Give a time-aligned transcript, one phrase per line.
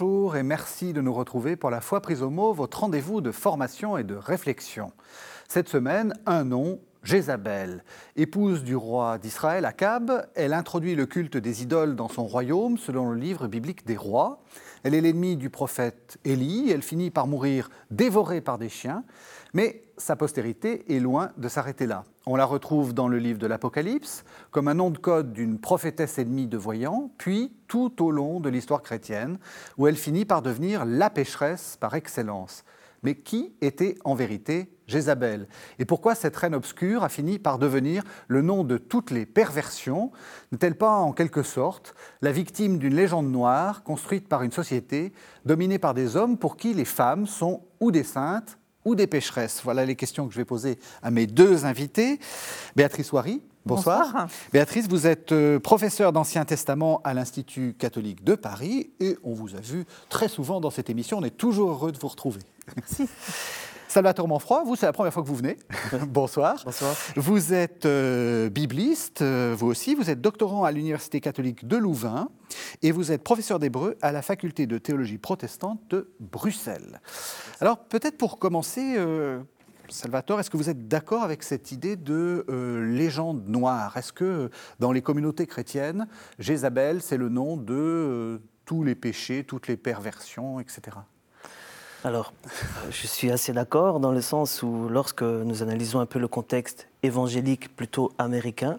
[0.00, 3.32] Bonjour et merci de nous retrouver pour la foi prise au mot, votre rendez-vous de
[3.32, 4.92] formation et de réflexion.
[5.48, 7.82] Cette semaine, un nom, Jézabel.
[8.14, 13.10] Épouse du roi d'Israël, Akab, elle introduit le culte des idoles dans son royaume selon
[13.10, 14.40] le livre biblique des rois.
[14.84, 19.02] Elle est l'ennemie du prophète Élie, elle finit par mourir dévorée par des chiens,
[19.54, 22.04] mais sa postérité est loin de s'arrêter là.
[22.26, 26.18] On la retrouve dans le livre de l'Apocalypse comme un nom de code d'une prophétesse
[26.18, 29.38] ennemie de voyants, puis tout au long de l'histoire chrétienne,
[29.76, 32.64] où elle finit par devenir la pécheresse par excellence.
[33.02, 35.46] Mais qui était en vérité Jézabel?
[35.78, 40.10] Et pourquoi cette reine obscure a fini par devenir le nom de toutes les perversions?
[40.50, 45.12] N'est-elle pas en quelque sorte la victime d'une légende noire construite par une société
[45.44, 48.58] dominée par des hommes pour qui les femmes sont ou des saintes
[48.88, 52.18] ou des pécheresses Voilà les questions que je vais poser à mes deux invités.
[52.74, 54.28] Béatrice Wary, Bonsoir.
[54.50, 59.54] Béatrice, vous êtes euh, professeure d'Ancien Testament à l'Institut catholique de Paris et on vous
[59.56, 61.18] a vu très souvent dans cette émission.
[61.18, 62.40] On est toujours heureux de vous retrouver.
[62.76, 63.06] Merci.
[63.88, 65.56] Salvatore Manfroy, vous, c'est la première fois que vous venez.
[66.08, 66.60] Bonsoir.
[66.62, 66.94] Bonsoir.
[67.16, 69.94] Vous êtes euh, bibliste, euh, vous aussi.
[69.94, 72.28] Vous êtes doctorant à l'Université catholique de Louvain
[72.82, 77.00] et vous êtes professeur d'hébreu à la faculté de théologie protestante de Bruxelles.
[77.62, 79.40] Alors, peut-être pour commencer, euh,
[79.88, 82.44] Salvatore, est-ce que vous êtes d'accord avec cette idée de
[82.86, 83.96] légende noire?
[83.96, 86.08] Est-ce que dans les communautés chrétiennes,
[86.38, 90.98] Jézabel, c'est le nom de tous les péchés, toutes les perversions, etc.
[92.04, 92.32] Alors,
[92.90, 96.86] je suis assez d'accord dans le sens où lorsque nous analysons un peu le contexte
[97.02, 98.78] évangélique plutôt américain,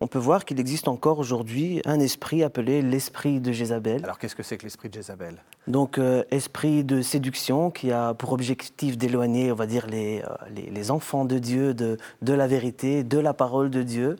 [0.00, 4.04] on peut voir qu'il existe encore aujourd'hui un esprit appelé l'esprit de Jézabel.
[4.04, 5.36] Alors qu'est-ce que c'est que l'esprit de Jézabel?
[5.66, 10.60] Donc euh, esprit de séduction qui a pour objectif d'éloigner, on va dire, les, euh,
[10.70, 14.16] les, enfants de Dieu de, de la vérité, de la parole de Dieu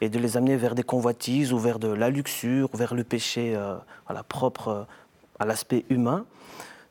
[0.00, 3.02] et de les amener vers des convoitises ou vers de la luxure, ou vers le
[3.02, 4.86] péché euh, voilà, propre
[5.38, 6.24] à l'aspect humain.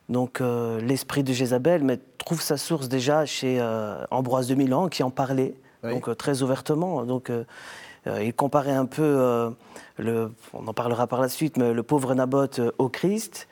[0.08, 4.88] Donc euh, l'esprit de Jézabel mais trouve sa source déjà chez euh, Ambroise de Milan
[4.88, 7.04] qui en parlait, donc euh, très ouvertement.
[7.04, 7.30] Donc
[8.06, 9.52] il comparait un peu,
[9.98, 13.48] le, on en parlera par la suite, mais le pauvre Naboth au Christ,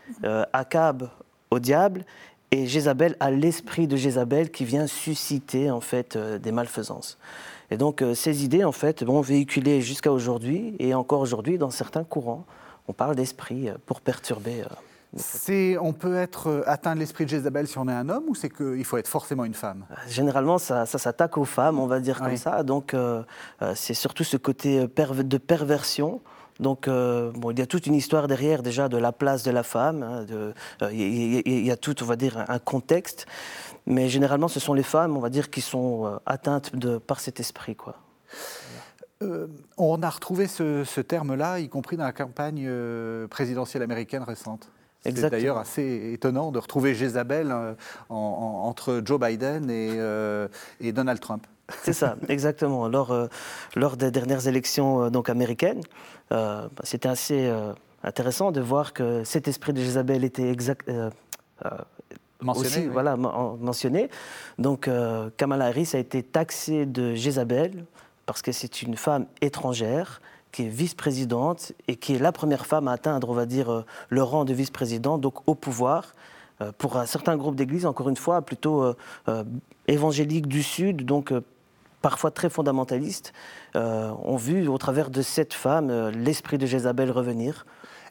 [0.55, 1.11] Akab
[1.51, 2.07] au diable
[2.53, 7.19] et Jézabel à l'esprit de Jézabel qui vient susciter en fait des malfaisances.
[7.71, 12.05] Et donc ces idées en fait vont véhiculer jusqu'à aujourd'hui et encore aujourd'hui dans certains
[12.05, 12.47] courants,
[12.89, 14.65] on parle d'esprit pour perturber.
[15.81, 18.35] On peut être euh, atteint de l'esprit de Jézabel si on est un homme ou
[18.35, 19.87] c'est qu'il faut être forcément une femme?
[19.91, 22.63] Euh, Généralement, ça, s'attaque aux femmes, on va dire comme ça.
[22.63, 23.23] Donc, euh,
[23.75, 26.21] c'est surtout ce côté de perversion.
[26.59, 29.63] Donc, bon, il y a toute une histoire derrière déjà de la place de la
[29.63, 30.03] femme.
[30.03, 30.27] Hein,
[30.91, 33.27] il, y a, tout, on va dire, un contexte.
[33.85, 37.41] Mais généralement, ce sont les femmes, on va dire, qui sont atteintes de, par cet
[37.41, 37.97] esprit, quoi.
[39.77, 42.71] on a retrouvé ce, ce terme-là, y compris dans la campagne
[43.29, 44.71] présidentielle américaine récente.
[45.05, 47.75] C'est d'ailleurs assez étonnant de retrouver Jézabel euh,
[48.09, 50.49] entre Joe Biden euh,
[50.81, 51.47] et, Donald Trump.
[51.83, 52.89] C'est ça, exactement.
[52.89, 53.27] Lors, euh,
[53.75, 55.81] lors des dernières élections donc américaines,
[56.31, 57.53] bah, c'était assez
[58.03, 60.91] intéressant de voir que cet esprit de Jézabel était exact,
[62.41, 62.69] mentionné.
[62.69, 64.11] Aussi, voilà, mentionné.
[64.59, 64.91] Donc
[65.37, 67.85] Kamala Harris a été taxée de Jézabel
[68.27, 70.21] parce que c'est une femme étrangère
[70.53, 73.85] qui est vice-présidente et qui est la première femme à atteindre, on va dire, euh,
[74.09, 76.13] le rang de vice-président, donc au pouvoir.
[76.63, 79.45] Euh, pour un certain groupe d'églises, encore une fois, plutôt euh,
[79.89, 81.33] évangéliques du Sud, donc
[82.01, 83.33] parfois très fondamentalistes,
[83.75, 87.67] ont vu au travers de cette femme l'esprit de Jézabel revenir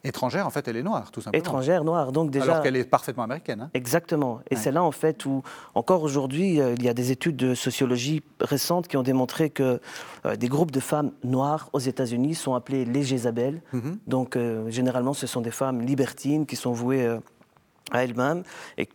[0.05, 1.39] étrangère, en fait, elle est noire, tout simplement.
[1.39, 2.11] Étrangère, noire.
[2.11, 3.61] Donc déjà, Alors qu'elle est parfaitement américaine.
[3.61, 3.69] Hein.
[3.73, 4.41] Exactement.
[4.49, 5.43] Et c'est là, en fait, où,
[5.73, 9.81] encore aujourd'hui, euh, il y a des études de sociologie récentes qui ont démontré que
[10.25, 13.61] euh, des groupes de femmes noires aux États-Unis sont appelés les Jézabel.
[13.73, 13.97] Mm-hmm.
[14.07, 17.07] Donc, euh, généralement, ce sont des femmes libertines qui sont vouées
[17.91, 18.43] à elles-mêmes
[18.77, 18.87] et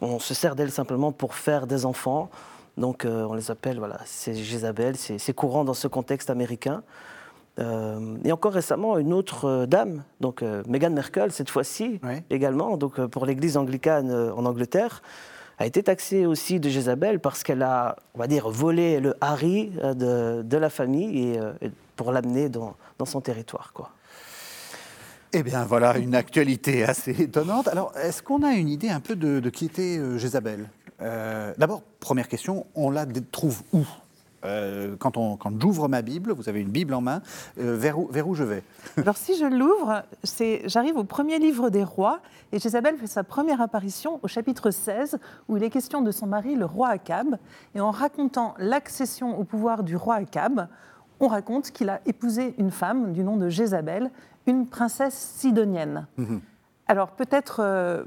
[0.00, 2.30] on se sert d'elles simplement pour faire des enfants.
[2.76, 4.96] Donc, on les appelle, voilà, c'est Jézabel.
[4.96, 6.82] C'est courant dans ce contexte américain.
[7.58, 12.00] Euh, et encore récemment, une autre euh, dame, donc euh, Meghan Merkel, cette fois-ci
[12.30, 15.02] également, donc pour l'Église anglicane en Angleterre,
[15.58, 19.70] a été taxée aussi de Jézabel parce qu'elle a, on va dire, volé le Harry
[19.70, 23.90] de, de la famille et, pour l'amener dans, dans, son territoire, quoi.
[25.34, 27.68] Eh bien, voilà une actualité assez étonnante.
[27.68, 30.68] Alors, est-ce qu'on a une idée un peu de, de qui était Jézabel
[31.58, 33.84] D'abord, première question, on la trouve où?
[34.44, 37.22] Euh, quand, quand j'ouvre ma Bible, vous avez une Bible en main,
[37.58, 38.62] euh, vers, où, vers, où, je vais?
[38.96, 40.02] Alors si je l'ouvre,
[40.66, 42.20] j'arrive au premier livre des rois,
[42.52, 45.18] et Jézabel fait sa première apparition au chapitre 16,
[45.48, 47.36] où il est question de son mari, le roi Akab,
[47.74, 50.68] et en racontant l'accession au pouvoir du roi Akab,
[51.20, 54.10] on raconte qu'il a épousé une femme du nom de Jézabel,
[54.46, 56.06] une princesse sidonienne.
[56.16, 56.40] Mhm.
[56.88, 57.60] Alors peut-être.
[57.60, 58.04] euh,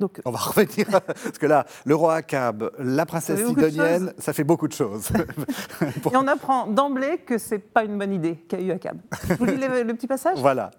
[0.00, 4.44] donc, On va revenir, parce que là, le roi Akab, la princesse sidonienne, ça fait
[4.44, 5.10] beaucoup de choses.
[5.82, 8.98] et on apprend d'emblée que c'est pas une bonne idée qu'a eu Akab.
[9.28, 10.38] Je vous lis le, le petit passage?
[10.38, 10.70] Voilà.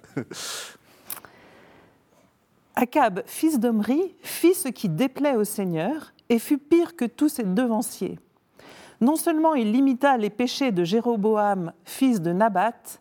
[2.75, 7.43] Akab, fils d'Omri, fit ce qui déplaît au Seigneur et fut pire que tous ses
[7.43, 8.19] devanciers.
[9.01, 12.99] Non seulement il imita les péchés de Jéroboam, fils de Nabat,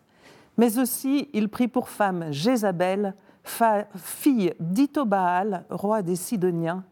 [0.57, 6.83] mais aussi il prit pour femme Jézabel, fille d'Itobaal, roi des Sidoniens,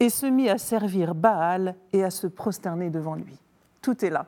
[0.00, 3.38] et se mit à servir Baal et à se prosterner devant lui.
[3.80, 4.26] Tout est là.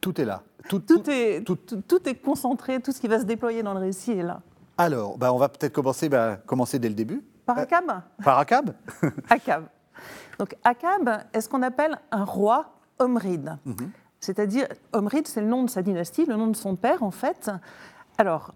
[0.00, 0.42] Tout est là.
[0.68, 3.62] Tout, Tout, tout- est, tout- tout- tout est concentré, tout ce qui va se déployer
[3.62, 4.40] dans le récit est là.
[4.78, 7.22] Alors, bah, on va peut-être commencer, bah, commencer dès le début.
[7.44, 7.84] Par Euh, Akab
[8.22, 8.74] Par Akab
[9.30, 9.64] Akab.
[10.38, 12.66] Donc Akab est ce qu'on appelle un roi
[12.98, 13.56] omride.
[14.20, 17.50] C'est-à-dire, Omride, c'est le nom de sa dynastie, le nom de son père en fait.
[18.18, 18.54] Alors,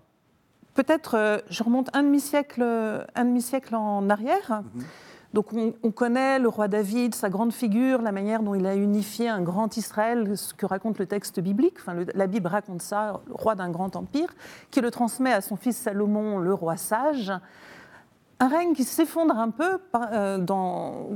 [0.77, 2.63] peut-être, euh, je remonte un demi-siècle,
[3.15, 4.63] un demi-siècle en arrière.
[5.35, 8.75] Donc on, on connaît le roi David, sa grande figure, la manière dont il a
[8.77, 11.75] unifié un grand Israël, ce que raconte le texte biblique.
[11.81, 14.29] Enfin, le- la Bible raconte ça, le roi d'un grand empire,
[14.71, 17.33] qui le transmet à son fils Salomon, le roi sage.
[18.39, 19.79] Un règne qui s'effondre un peu
[20.13, 21.09] euh, dans-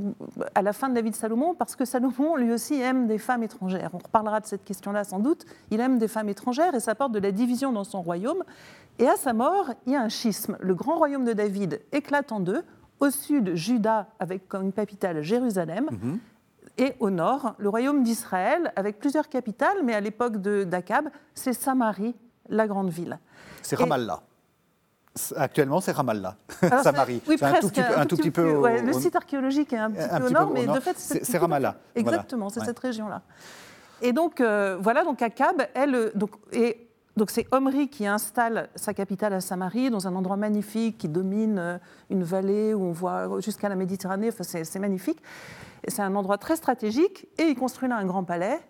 [0.55, 3.19] à la fin de la vie de Salomon, parce que Salomon, lui aussi, aime des
[3.19, 3.91] femmes étrangères.
[3.93, 5.45] On reparlera de cette question-là sans doute.
[5.71, 8.43] Il aime des femmes étrangères et ça porte de la division dans son royaume.
[8.99, 10.57] Et à sa mort, il y a un schisme.
[10.61, 12.63] Le grand royaume de David éclate en deux.
[13.01, 15.89] Au sud, Juda, avec comme capitale Jérusalem.
[16.79, 22.15] Et au nord, le royaume d'Israël, avec plusieurs capitales, mais à l'époque d'Akab, c'est Samarie,
[22.49, 23.19] la grande ville.
[23.63, 24.21] C'est Ramallah.
[25.37, 27.21] Actuellement, c'est Ramallah, Alors, Samarie.
[27.27, 29.73] Oui, un tout petit peu, un tout petit peu plus- au- ouais, le site archéologique
[29.73, 30.77] est un petit un peu au nord, au mais nord.
[30.77, 32.01] de fait, C'est- Ramallah, voilà.
[32.17, 32.67] Exactement, c'est Ouais.
[32.67, 33.23] cette région-là.
[34.03, 36.87] Et donc, euh, voilà, donc Akab, elle, donc, et,
[37.17, 41.59] donc c'est Omri qui installe sa capitale à Samarie, dans un endroit magnifique qui domine
[41.59, 41.79] euh,
[42.09, 45.21] une vallée où on voit jusqu'à la Méditerranée, enfin, c'est magnifique.
[45.89, 48.61] C'est un endroit très stratégique, et il construit là un grand palais.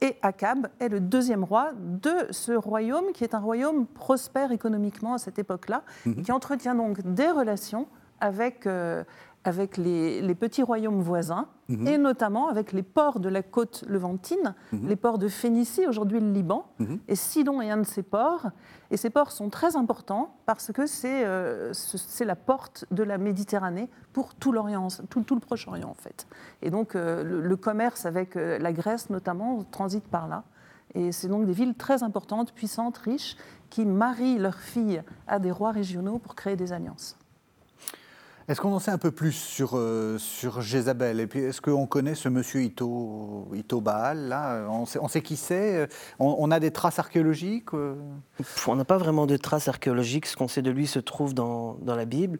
[0.00, 5.14] Et Akab est le deuxième roi de ce royaume, qui est un royaume prospère économiquement
[5.14, 7.86] à cette époque-là, et qui entretient donc des relations
[8.20, 9.04] avec, euh,
[9.46, 14.54] avec les, les petits royaumes voisins, et notamment avec les ports de la côte levantine,
[14.72, 16.66] les ports de Phénicie, aujourd'hui le Liban,
[17.08, 18.50] et Sidon est un de ces ports.
[18.92, 21.72] Et ces ports sont très importants parce que c'est euh,
[22.20, 26.28] la porte de la Méditerranée pour tout l'Orient, tout, tout le Proche-Orient en fait.
[26.62, 30.44] Et donc euh, le, le commerce avec euh, la Grèce notamment transite par là.
[30.94, 33.36] Et c'est donc des villes très importantes, puissantes, riches,
[33.70, 37.16] qui marient leurs filles à des rois régionaux pour créer des alliances.
[38.48, 41.86] Est-ce qu'on en sait un peu plus sur, euh, sur Jézabel Et puis, est-ce qu'on
[41.86, 44.66] connaît ce monsieur Ito, Ito Baal là?
[44.70, 45.88] On sait, on sait qui c'est?
[46.20, 47.94] On, on a des traces archéologiques euh?
[48.68, 50.26] On n'a pas vraiment de traces archéologiques.
[50.26, 52.38] Ce qu'on sait de lui se trouve dans, dans la Bible.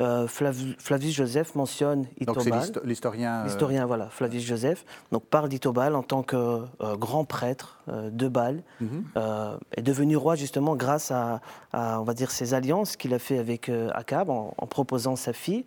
[0.00, 2.50] Euh, Flav- Flavius Joseph mentionne Donc, c'est
[2.84, 3.40] l'historien.
[3.40, 6.60] euh, L'historien, voilà, Flavius Joseph, donc parle d'Itobal en tant que
[6.94, 9.04] grand prêtre de Bâle, Mhm.
[9.16, 11.40] euh, est devenu roi justement grâce à,
[11.72, 15.16] à, on va dire, ses alliances qu'il a fait avec euh, Akab en, en proposant
[15.16, 15.64] sa fille.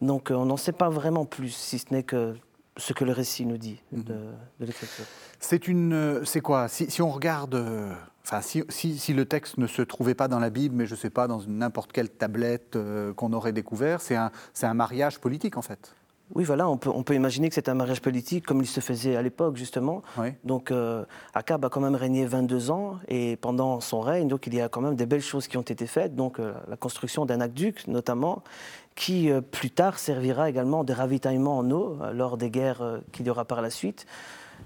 [0.00, 2.34] Donc euh, on n'en sait pas vraiment plus, si ce n'est que
[2.76, 4.02] ce que le récit nous dit Mhm.
[4.04, 4.14] de,
[4.60, 5.04] de l'écriture.
[5.40, 6.68] C'est une, euh, c'est quoi?
[6.68, 7.92] Si, si on regarde, euh,
[8.24, 10.94] enfin, si, si- si le texte ne se trouvait pas dans la Bible, mais je
[10.96, 15.20] sais pas dans n'importe quelle tablette euh, qu'on aurait découvert, c'est un, c'est un mariage
[15.20, 15.94] politique en fait.
[16.34, 18.80] Oui, voilà, on peut, on peut imaginer que c'est un mariage politique comme il se
[18.80, 20.02] faisait à l'époque, justement.
[20.18, 20.28] Oui.
[20.42, 24.54] Donc, euh, Akab a quand même régné 22 ans, et pendant son règne, donc, il
[24.54, 26.16] y a quand même des belles choses qui ont été faites.
[26.16, 28.42] Donc, euh, la construction d'un aqueduc, notamment,
[28.96, 33.30] qui euh, plus tard servira également de ravitaillement en eau lors des guerres qu'il y
[33.30, 34.06] aura par la suite.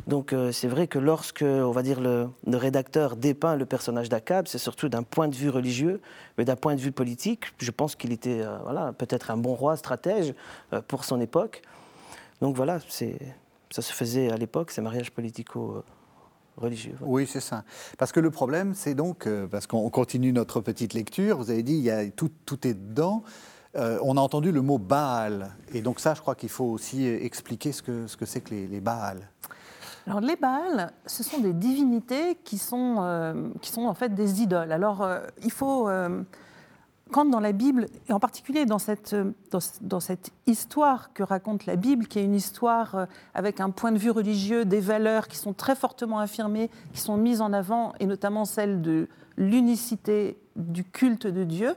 [0.09, 4.49] Donc, euh, c'est vrai que lorsque, on va dire, le, rédacteur dépeint le personnage d'Akab,
[4.49, 6.01] c'est surtout d'un point de vue religieux,
[6.39, 9.55] mais d'un point de vue politique, je pense qu'il était, euh, voilà, peut-être un bon
[9.55, 10.33] roi, stratège
[10.73, 11.61] euh, pour son époque.
[12.41, 13.19] Donc voilà, c'est,
[13.71, 16.95] ça se faisait à l'époque, ces mariages politico-religieux.
[16.99, 17.13] voilà.
[17.13, 17.65] Oui, c'est ça.
[17.99, 21.75] Parce que le problème, c'est donc, parce qu'on continue notre petite lecture, vous avez dit,
[21.75, 23.25] il y a, tout, tout est dedans.
[23.75, 25.51] On a entendu le mot Baal.
[25.75, 28.55] Et donc ça, je crois qu'il faut aussi expliquer ce que ce que c'est que
[28.55, 29.29] les Baals.
[30.09, 34.41] Alors les Baals, ce sont des divinités qui sont, euh, qui sont en fait des
[34.41, 34.73] idoles.
[34.73, 36.23] Alors euh, il faut, euh,
[37.13, 39.15] quand dans la Bible, et en particulier dans cette,
[39.51, 43.93] dans, dans cette histoire que raconte la Bible, qui est une histoire avec un point
[43.93, 47.93] de vue religieux, des valeurs qui sont très fortement affirmées, qui sont mises en avant,
[48.01, 51.75] et notamment celle de l'unicité du culte de Dieu,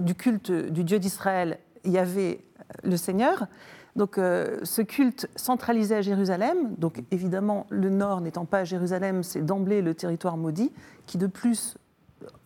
[0.00, 3.46] du culte du Dieu d'Israël, Yahvé, euh, le Seigneur.
[3.94, 9.22] Donc euh, ce culte centralisé à Jérusalem, donc évidemment le nord n'étant pas à Jérusalem,
[9.22, 10.72] c'est d'emblée le territoire maudit,
[11.06, 11.76] qui de plus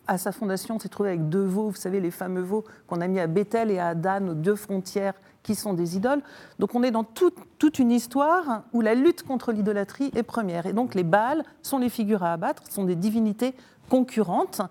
[0.07, 3.07] à sa fondation, s'est trouvé avec deux veaux, vous savez, les fameux veaux qu'on a
[3.07, 5.13] mis à Bethel et à Dan, aux deux frontières
[5.43, 6.21] qui sont des idoles.
[6.59, 10.65] Donc on est dans toute une histoire où la lutte contre l'idolâtrie est première.
[10.65, 13.53] Et donc les Baals sont les figures à abattre, sont des divinités
[13.89, 14.61] concurrentes.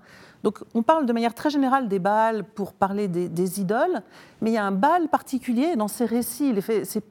[0.43, 4.03] Donc on parle de manière très générale des Baals pour parler des, idoles,
[4.41, 6.55] mais il y a un Baal particulier dans ces récits,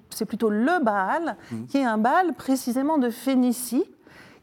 [0.10, 1.65] c'est plutôt le Baal, mmh.
[1.65, 3.86] qui est un Baal précisément de Phénicie,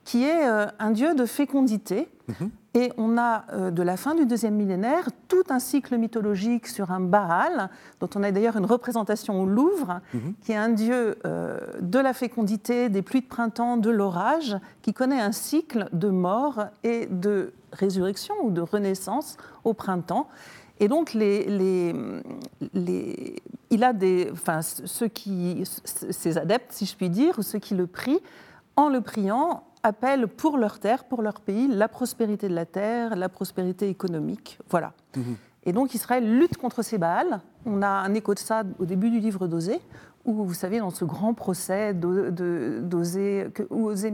[0.05, 2.09] qui est euh, un dieu de fécondité.
[2.29, 2.47] Mmh.
[2.75, 6.91] Et on a, euh, de la fin du deuxième millénaire, tout un cycle mythologique sur
[6.91, 7.69] un Baal,
[8.01, 10.35] dont on a d'ailleurs une représentation au Louvre, mhm.
[10.41, 14.95] qui est un dieu euh, de la fécondité, des pluies de printemps, de l'orage, qui
[14.95, 20.29] connaît un cycle de mort et de résurrection ou de renaissance au printemps.
[20.81, 21.45] Et donc, les,
[22.75, 23.37] les,
[23.71, 27.75] il a des, enfin, ceux qui, ses adeptes, si je puis dire, ou ceux qui
[27.75, 28.21] le prient,
[28.77, 33.17] en le priant, appellent pour leur terre, pour leur pays, la prospérité de la terre,
[33.17, 34.59] la prospérité économique.
[34.71, 34.93] Voilà.
[35.17, 35.37] Mhm.
[35.65, 37.41] Et donc Israël lutte contre ces Baals.
[37.67, 39.81] On a un écho de ça au début du livre d'Osée,
[40.25, 44.13] où vous savez, dans ce grand procès d'Osée, où Osée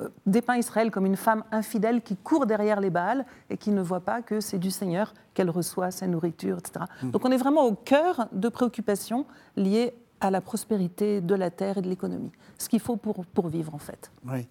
[0.00, 3.82] euh, dépeint Israël comme une femme infidèle qui court derrière les Baals et qui ne
[3.82, 6.86] voit pas que c'est du Seigneur qu'elle reçoit sa nourriture, etc.
[7.02, 7.10] Mhm.
[7.12, 11.78] Donc on est vraiment au cœur de préoccupations liées à la prospérité de la terre
[11.78, 12.32] et de l'économie.
[12.56, 14.10] Ce qu'il faut pour, pour vivre, en fait.
[14.26, 14.48] Oui.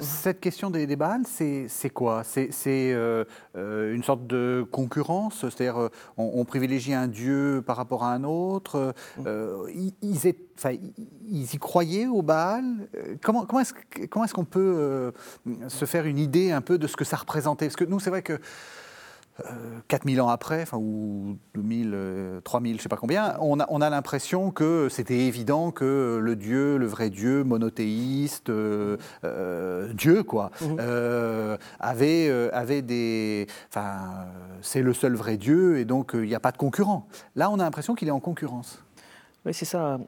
[0.00, 2.24] Cette question des, des c'est quoi?
[2.24, 3.24] C'est euh,
[3.56, 5.40] euh, une sorte de concurrence?
[5.40, 8.92] C'est-à-dire, euh, on, privilégie un dieu par rapport à un autre?
[9.18, 10.18] Ils, ils,
[11.28, 12.64] ils, y croyaient au Baal
[13.22, 15.12] Comment, comment est-ce qu'on peut
[15.68, 17.66] se faire une idée un peu de ce que ça représentait?
[17.66, 18.40] Parce que nous, c'est vrai que
[19.88, 23.80] 4000 ans après, enfin, ou 2000, 3000, je ne sais pas combien, on a, on
[23.80, 30.22] a l'impression que c'était évident que le Dieu, le vrai Dieu, monothéiste, euh, euh, Dieu,
[30.22, 33.46] quoi, euh, avait, avait des.
[33.68, 34.26] Enfin,
[34.60, 37.06] c'est le seul vrai Dieu et donc il n'y a pas de concurrent.
[37.36, 38.82] Là, on a l'impression qu'il est en concurrence.
[39.44, 39.98] Oui, c'est ça.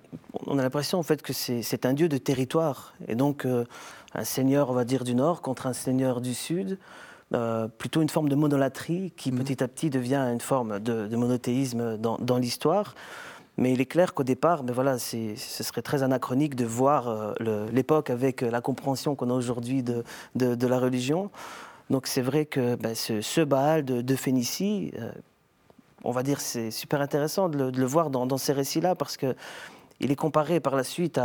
[0.46, 3.46] On a l'impression en fait que c'est un Dieu de territoire et donc
[4.14, 6.78] un seigneur, on va dire, du Nord contre un seigneur du Sud.
[7.34, 9.38] Euh, plutôt une forme de monolatrie qui mhm.
[9.38, 12.94] petit à petit devient une forme de, monothéisme dans, l'histoire.
[13.56, 17.68] Mais il est clair qu'au départ, ben voilà, ce serait très anachronique de voir euh,
[17.72, 21.30] l'époque avec la compréhension qu'on a aujourd'hui de, de, la religion.
[21.90, 25.10] Donc c'est vrai que ben, ce, ce, Baal de, Phénicie, euh,
[26.02, 29.34] on va dire c'est super intéressant de le, voir dans, dans ces récits-là parce que
[30.00, 31.20] il est comparé par la suite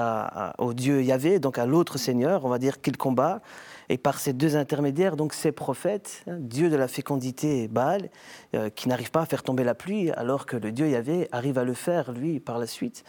[0.60, 3.42] au dieu Yahvé, donc à l'autre Seigneur, on va dire, qu'il combat.
[3.90, 8.10] Et par ces deux intermédiaires, donc ces prophètes, hein, Dieu de la fécondité Baal,
[8.54, 11.58] euh, qui n'arrive pas à faire tomber la pluie, alors que le Dieu Yahvé arrive
[11.58, 13.04] à le faire, lui, par la suite.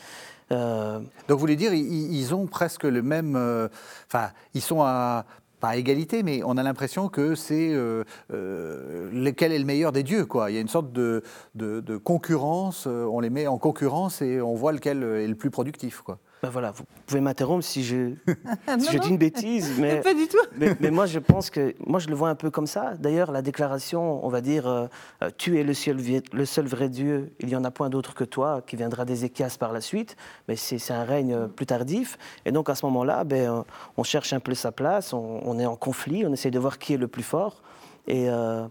[0.53, 3.37] Euh, donc vous voulez dire, ils, ont presque le même...
[3.37, 3.69] Euh,
[4.07, 5.27] enfin, ils sont à
[5.61, 7.75] pas égalité, mais on a l'impression que c'est
[8.31, 10.25] lequel est le meilleur des dieux.
[10.25, 10.51] Quoi.
[10.51, 11.23] Il y a une sorte de,
[11.55, 16.01] de, concurrence, on les met en concurrence et on voit lequel est le plus productif.
[16.01, 16.19] Quoi.
[16.43, 18.15] Ben voilà, vous pouvez m'interrompre si je,
[18.67, 20.39] je dis une bêtise, mais, pas du tout.
[20.57, 22.95] mais, moi je pense que moi je le vois un peu comme ça.
[22.99, 24.87] D'ailleurs, la déclaration, on va dire, euh,
[25.23, 25.99] euh, tu es le seul,
[26.33, 29.27] le seul vrai Dieu, il y en a point d'autre que toi, qui viendra des
[29.27, 30.17] Échias par la suite.
[30.49, 32.17] Mais c'est un règne plus tardif,
[32.47, 33.65] et donc à ce moment-là, ben,
[33.99, 36.95] on cherche un peu sa place, on, est en conflit, on essaie de voir qui
[36.95, 37.63] est le plus fort,
[38.07, 38.67] et, euh,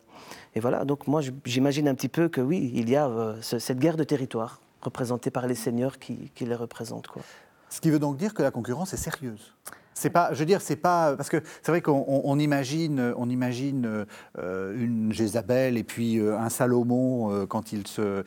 [0.56, 0.86] et voilà.
[0.86, 4.60] Donc moi j'imagine un petit peu que oui, il y a cette guerre de territoire
[4.82, 7.22] représentée par les seigneurs qui, qui les représentent, quoi.
[7.70, 9.54] Ce qui veut donc dire que la concurrence est sérieuse.
[10.00, 14.06] C'est pas, je veux dire, c'est pas parce que c'est vrai qu'on imagine, on imagine
[14.38, 18.24] euh, une Jézabel et puis euh, un Salomon euh, quand il se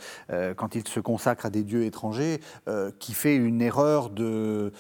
[0.56, 2.40] quand il se consacre à des dieux étrangers
[2.99, 4.72] qui fait une erreur de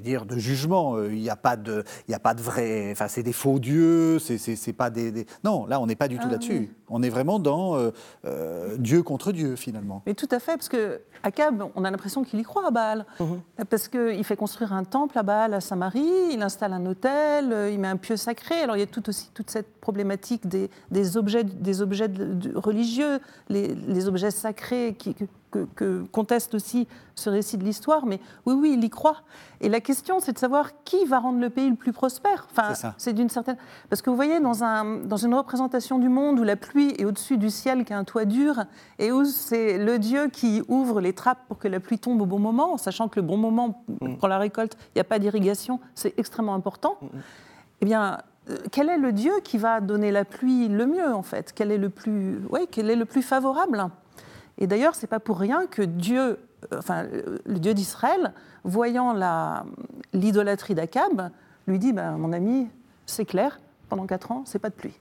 [0.00, 0.96] dire de jugement.
[0.96, 2.90] Euh, il n'y a pas de, il a pas de vrai.
[2.92, 4.18] Enfin, c'est des faux dieux.
[4.18, 6.74] C'est pas des, Non, là, on n'est pas du tout ah là-dessus.
[6.88, 7.90] On est vraiment dans euh,
[8.24, 10.02] euh, Dieu contre Dieu finalement.
[10.06, 13.06] Mais tout à fait, parce que Akab, on a l'impression qu'il y croit à Baal,
[13.20, 13.40] mhm.
[13.68, 17.78] parce qu'il fait construire un temple à Baal à Samarie, il installe un hôtel, il
[17.78, 18.54] met un pieu sacré.
[18.60, 22.10] Alors il y a tout aussi toute cette problématique des, des objets, des objets
[22.54, 25.14] religieux, les, les, objets sacrés qui,
[25.50, 29.22] que, conteste aussi ce récit de l'histoire, mais oui, oui, il y croit.
[29.60, 32.46] Et la question, c'est de savoir qui va rendre le pays le plus prospère.
[32.50, 33.56] Enfin, c'est d'une certaine.
[33.90, 37.04] Parce que vous voyez, dans, un, dans une représentation du monde où la pluie est
[37.04, 38.64] au-dessus du ciel, qui a un toit dur,
[38.98, 42.26] et où c'est le Dieu qui ouvre les trappes pour que la pluie tombe au
[42.26, 44.16] bon moment, sachant que le bon moment mm.
[44.16, 46.96] pour la récolte, il n'y a pas d'irrigation, c'est extrêmement important.
[47.00, 47.22] Mm, mm.
[47.80, 48.18] Eh bien,
[48.50, 51.52] euh, quel est le Dieu qui va donner la pluie le mieux, en fait?
[51.54, 53.90] Quel est le plus, ouais, quel est le plus favorable?
[54.58, 56.38] Et d'ailleurs, c'est pas pour rien que Dieu,
[56.72, 57.06] euh, enfin,
[57.44, 58.32] le Dieu d'Israël,
[58.64, 59.14] voyant
[60.12, 61.30] l'idolâtrie d'Akab,
[61.66, 62.68] lui dit ben, Mon ami,
[63.06, 64.98] c'est clair, pendant quatre ans, c'est pas de pluie.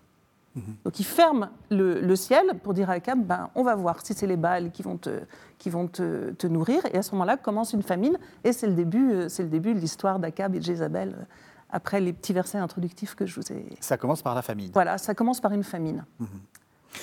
[0.83, 4.15] Donc il ferme le, le ciel pour dire à Akab, ben, on va voir si
[4.15, 5.19] c'est les Baals qui vont te,
[5.59, 6.83] qui vont te, te nourrir.
[6.93, 8.17] Et à ce moment-là commence une famine.
[8.43, 11.23] Et c'est le début, euh, le début de l'histoire d'Akab et de Jézabel, euh,
[11.69, 13.65] après les petits versets introductifs que je vous ai...
[13.81, 14.71] Ça commence par la famine.
[14.73, 16.05] Voilà, ça commence par une famine.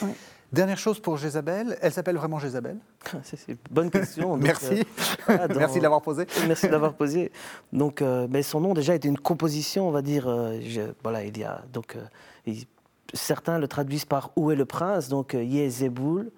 [0.03, 0.15] Ouais.
[0.53, 2.77] Dernière chose pour Jézabel, elle s'appelle vraiment Jézabel
[3.25, 4.37] C'est une bonne question.
[4.37, 4.81] Donc, Merci.
[4.81, 4.83] euh,
[5.27, 6.27] voilà, dans- Merci de l'avoir posé.
[6.47, 7.33] Merci de l'avoir posé.
[7.73, 10.29] Donc, euh, ben, son nom déjà était une composition, on va dire.
[10.29, 12.05] euh, je- voilà, il y a donc euh,
[12.47, 12.67] il-
[13.13, 16.31] certains le traduisent par où est le prince, donc Yézéboul.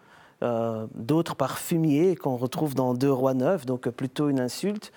[0.43, 4.93] euh, D'autres par fumier qu'on retrouve dans Deux rois neufs, donc plutôt une insulte.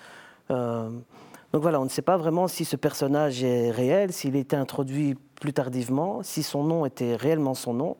[0.48, 4.54] Donc voilà, on ne sait pas vraiment si ce personnage est réel, s'il a été
[4.56, 7.96] introduit plus tardivement, si son nom était réellement son nom.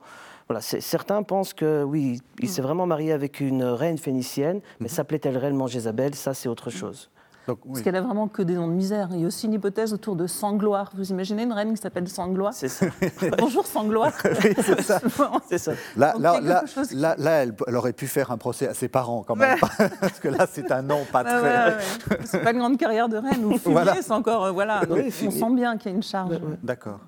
[0.50, 5.38] Voilà, certains pensent que oui, il s'est vraiment marié avec une reine phénicienne, mais s'appelait-elle
[5.38, 6.16] réellement Jézabel?
[6.16, 7.09] Ça, c'est autre chose.
[7.47, 9.11] Donc, Parce qu'elle a vraiment que des noms de misère.
[9.12, 10.90] Il y a aussi une hypothèse autour de Sangloire.
[10.97, 12.52] Vous imaginez une reine qui s'appelle Sangloire?
[12.52, 12.87] C'est ça.
[13.38, 14.12] Bonjour Sangloire.
[14.23, 15.00] c'est ça.
[15.49, 15.73] C'est ça.
[15.97, 18.75] Là, là, là, chose qui- là, là, elle, elle aurait pu faire un procès à
[18.75, 19.57] ses parents quand même.
[20.00, 21.42] Parce que là, c'est un nom pas Ah très.
[21.42, 22.19] ouais, ouais.
[22.25, 23.45] C'est pas une grande carrière de reine.
[23.45, 23.95] Ou fumier, Voilà.
[24.02, 24.47] c'est encore.
[24.47, 24.85] euh, voilà.
[24.85, 26.38] Donc, Oui, on sent bien qu'il y a une charge.
[26.62, 26.99] D'accord.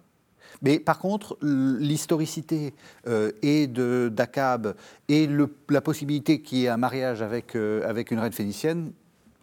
[0.61, 2.75] Mais par contre, l'historicité
[3.07, 4.75] euh, et d'Akab
[5.09, 5.29] et
[5.69, 8.93] la possibilité qu'il y ait un mariage avec, euh, avec une reine phénicienne,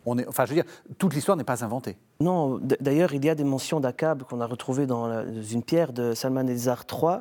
[0.05, 1.97] on est, enfin, je veux dire, toute l'histoire n'est pas inventée.
[2.21, 6.13] Non, d'ailleurs, il y a des mentions d'Akab qu'on a retrouvées dans, une pierre de
[6.13, 7.19] Salmanezar III.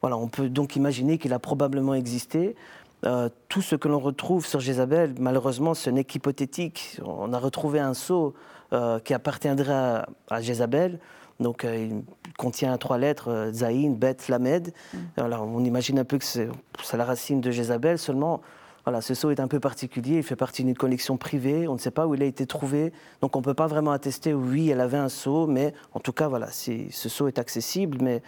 [0.00, 2.56] Voilà, on peut donc imaginer qu'il a probablement existé.
[3.04, 6.98] Euh, tout ce que l'on retrouve sur Jézabel, malheureusement, ce n'est qu'hypothétique.
[7.04, 8.34] On a retrouvé un sceau
[8.72, 10.98] euh, qui appartiendrait à Jézabel.
[11.40, 12.02] Donc, euh, il
[12.38, 14.72] contient trois lettres, euh, Zaïn, Bet, Lamed.
[15.16, 16.48] Voilà, on imagine un peu que c'est
[16.96, 17.98] la racine de Jézabel.
[17.98, 18.40] Seulement,
[18.84, 20.18] voilà, ce sceau est un peu particulier.
[20.18, 21.66] Il fait partie d'une collection privée.
[21.66, 22.92] On ne sait pas où il a été trouvé.
[23.20, 25.46] Donc, on ne peut pas vraiment attester, oui, elle avait un sceau.
[25.46, 27.98] Mais en tout cas, voilà, ce sceau est accessible.
[28.00, 28.22] Mais,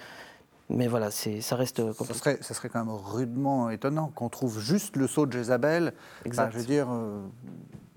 [0.68, 2.18] mais voilà, c'est- ça reste Ça compliqué.
[2.18, 5.92] serait, ça serait quand même rudement étonnant qu'on trouve juste le sceau de Jézabel.
[5.92, 6.50] Enfin, Exact.
[6.54, 7.20] je veux dire, euh,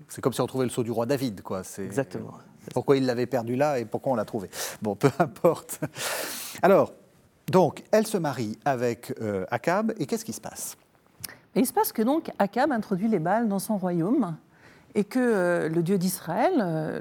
[0.06, 1.62] c'est comme si on trouvait le sceau du roi David, quoi.
[1.78, 2.34] Exactement.
[2.72, 4.50] Pourquoi il l'avait perdu là et pourquoi on l'a trouvé
[4.82, 5.80] Bon, peu importe.
[6.62, 6.92] Alors,
[7.50, 10.76] donc, elle se marie avec euh, Akab et qu'est-ce qui se passe?
[11.56, 14.36] Il se passe que donc Akab introduit les Baals dans son royaume
[14.94, 17.00] et que euh, le Dieu d'Israël, euh,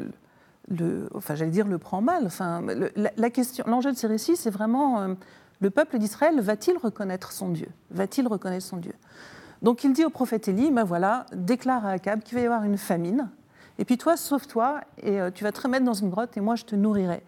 [1.13, 2.25] enfin j'allais dire le prend mal.
[2.25, 2.63] Enfin,
[2.95, 5.13] la question, l'enjeu de ces récits, c'est vraiment euh,
[5.59, 7.67] le peuple d'Israël va-t-il reconnaître son Dieu?
[7.91, 8.93] Va-t-il reconnaître son Dieu?
[9.61, 12.63] Donc il dit au prophète Élie, ben voilà, déclare à Akab qu'il va y avoir
[12.63, 13.29] une famine.
[13.79, 16.55] Et puis toi, sauve-toi et euh, tu vas te remettre dans une grotte et moi
[16.55, 17.23] je te nourrirai.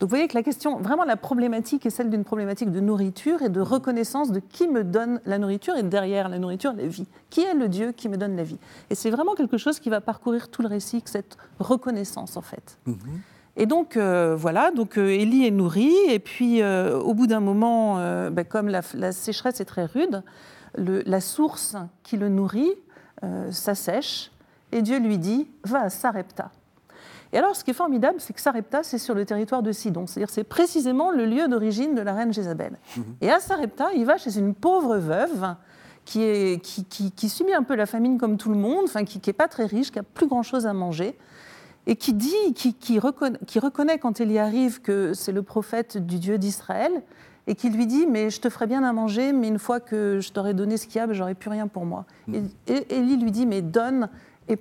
[0.00, 3.42] Donc vous voyez que la question, vraiment la problématique est celle d'une problématique de nourriture
[3.42, 7.06] et de reconnaissance de qui me donne la nourriture et derrière la nourriture, la vie.
[7.30, 8.58] Qui est le Dieu qui me donne la vie?
[8.90, 12.76] Et c'est vraiment quelque chose qui va parcourir tout le récit, cette reconnaissance en fait.
[13.56, 17.40] Et donc euh, voilà, donc euh, Élie est nourri et puis euh, au bout d'un
[17.40, 17.96] moment,
[18.30, 20.22] ben, comme la, la sécheresse est très rude,
[20.76, 22.72] le- la source qui le nourrit
[23.52, 24.32] s'assèche
[24.72, 26.50] et Dieu lui dit va à Sarepta.
[27.32, 30.06] Et alors, ce qui est formidable, c'est que Sarepta, c'est sur le territoire de Sidon.
[30.06, 32.78] C'est-à-dire, c'est précisément le lieu d'origine de la reine Jézabel.
[33.20, 35.56] Et à Sarepta, il va chez une pauvre veuve
[36.04, 39.04] qui, est, qui, qui- qui subit un peu la famine comme tout le monde, enfin,
[39.04, 41.18] qui n'est pas très riche, qui a plus grand-chose à manger,
[41.88, 45.98] et qui dit, qui, reconnaît, qui reconnaît quand elle y arrive que c'est le prophète
[45.98, 47.02] du Dieu d'Israël,
[47.48, 50.20] et qui lui dit, mais je te ferai bien à manger, mais une fois que
[50.20, 52.04] je t'aurai donné ce qu'il y a, ben, j'aurai plus rien pour moi.
[52.32, 54.08] Et, et Élie lui dit, mais donne,
[54.48, 54.58] et,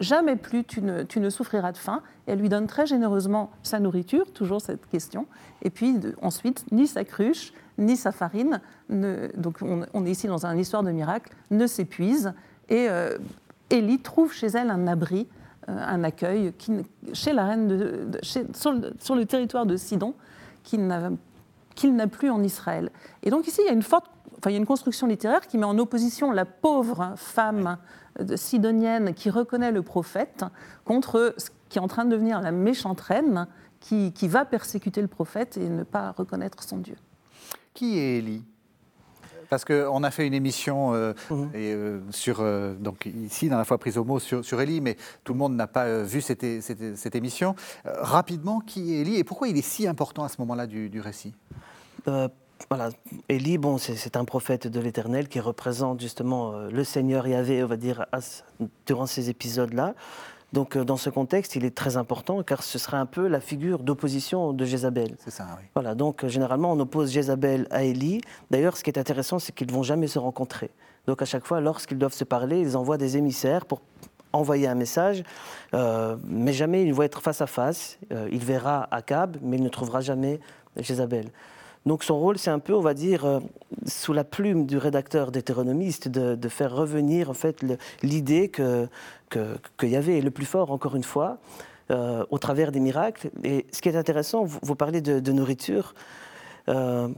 [0.00, 2.02] jamais plus tu ne, souffriras de faim.
[2.26, 5.26] Elle lui donne très généreusement sa nourriture, toujours cette question.
[5.62, 10.46] Et puis ensuite, ni sa cruche, ni sa farine, ne- donc on, est ici dans
[10.46, 12.32] une histoire de miracle, ne s'épuisent.
[12.68, 13.18] Et euh,
[14.02, 15.26] trouve chez elle un abri,
[15.68, 16.52] euh, un accueil,
[17.12, 20.14] chez la reine sur, le, territoire de Sidon,
[20.62, 22.90] qu'il n'a plus en Israël.
[23.24, 24.06] Et donc ici, il y a une forte,
[24.38, 27.76] enfin, il y a une construction littéraire qui met en opposition la pauvre femme
[28.36, 30.44] sidonienne qui reconnaît le prophète
[30.84, 33.46] contre ce qui est en train de devenir la méchante reine
[33.80, 36.96] qui, qui va persécuter le prophète et ne pas reconnaître son Dieu.
[37.74, 38.44] Qui est Élie?
[39.48, 41.50] Parce qu'on a fait une émission euh, Mhm.
[41.54, 44.80] et, euh, sur, euh, donc ici, dans la foi prise au mot, sur, sur Élie,
[44.80, 47.54] mais tout le monde n'a pas euh, vu cette, cette- cette émission.
[47.86, 50.88] Euh, rapidement, qui est Élie et pourquoi il est si important à ce moment-là du,
[50.88, 51.32] du récit?
[52.08, 52.28] Euh,
[52.68, 52.88] voilà,
[53.28, 57.66] Élie, bon, c'est un prophète de l'Éternel qui représente justement euh, le Seigneur Yahvé, on
[57.66, 58.18] va dire, à
[58.86, 59.94] durant ces épisodes-là.
[60.52, 63.40] Donc, euh, dans ce contexte, il est très important car ce serait un peu la
[63.40, 65.16] figure d'opposition de Jézabel.
[65.18, 65.64] C'est ça, oui.
[65.74, 68.20] Voilà, donc euh, généralement, on oppose Jézabel à Élie.
[68.50, 70.70] D'ailleurs, ce qui est intéressant, c'est qu'ils ne vont jamais se rencontrer.
[71.06, 73.80] Donc, à chaque fois, lorsqu'ils doivent se parler, ils envoient des émissaires pour
[74.32, 75.22] envoyer un message,
[75.72, 77.96] mais jamais ils vont être face à face.
[78.10, 80.40] Il verra Akab, mais il ne trouvera jamais
[80.76, 81.30] Jézabel.
[81.86, 83.40] Donc son rôle, c'est un peu, on va dire, euh,
[83.86, 87.64] sous la plume du rédacteur d'Hétéronomiste, de, de, faire revenir en fait
[88.02, 88.88] l'idée que
[89.30, 91.38] qu'il y avait le plus fort, encore une fois,
[91.90, 93.30] euh, au travers des miracles.
[93.44, 95.94] Et ce qui est intéressant, vous, parlez de, de nourriture.
[96.68, 97.08] Euh,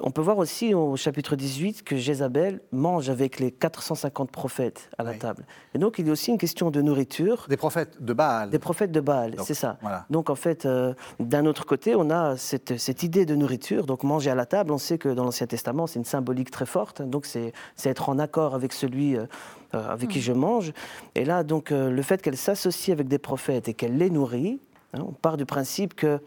[0.00, 5.04] on peut voir aussi au chapitre 18 que Jézabel mange avec les 450 prophètes à
[5.04, 5.46] la table.
[5.74, 7.46] Et donc il y a aussi une question de nourriture.
[7.48, 8.50] Des prophètes de Baal.
[8.50, 9.78] Des prophètes de Baal, c'est ça.
[10.10, 13.86] Donc en fait, euh, d'un autre côté, on a cette, idée de nourriture.
[13.86, 16.66] Donc manger à la table, on sait que dans l'Ancien Testament, c'est une symbolique très
[16.66, 17.02] forte.
[17.02, 17.52] Donc c'est
[17.84, 19.26] être en accord avec celui euh,
[19.74, 20.22] euh, avec qui mm.
[20.22, 20.72] je mange.
[21.14, 24.60] Et là, donc le fait qu'elle s'associe avec des prophètes et qu'elle les nourrit,
[24.92, 26.20] hein, on part du principe que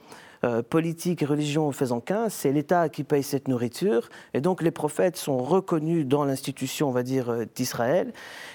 [0.48, 4.10] euh, politique et religion faisant qu'un, c'est l'État qui paye cette nourriture.
[4.34, 8.14] Et donc les prophètes sont reconnus dans l'institution, on va dire, euh, d'Israël.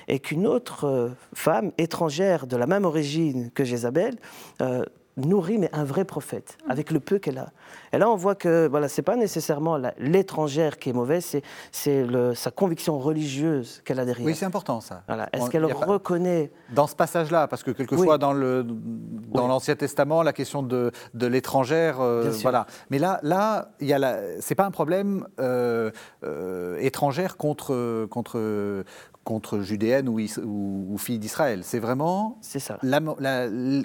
[0.09, 4.16] Et qu'une autre euh, femme étrangère de la même origine que Jézabel
[5.16, 7.51] nourrit, mais un vrai prophète, avec le peu qu'elle a.
[7.92, 11.37] Et là, on voit que voilà, ce n'est pas nécessairement l'étrangère qui est mauvaise,
[11.70, 14.27] c'est sa conviction religieuse qu'elle a derrière.
[14.27, 15.03] Oui, c'est important ça.
[15.07, 15.29] Voilà.
[15.33, 16.51] Est-ce qu'elle reconnaît.
[16.75, 22.01] Dans ce passage-là, parce que quelquefois dans l'Ancien Testament, la question de, de l'étrangère.
[22.01, 22.66] Euh, voilà.
[22.90, 25.90] Mais là, là ce n'est pas un problème euh,
[26.25, 28.85] euh, étrangère contre, contre,
[29.24, 31.61] contre judéenne ou, ou, fille d'Israël.
[31.62, 32.78] C'est vraiment c'est ça.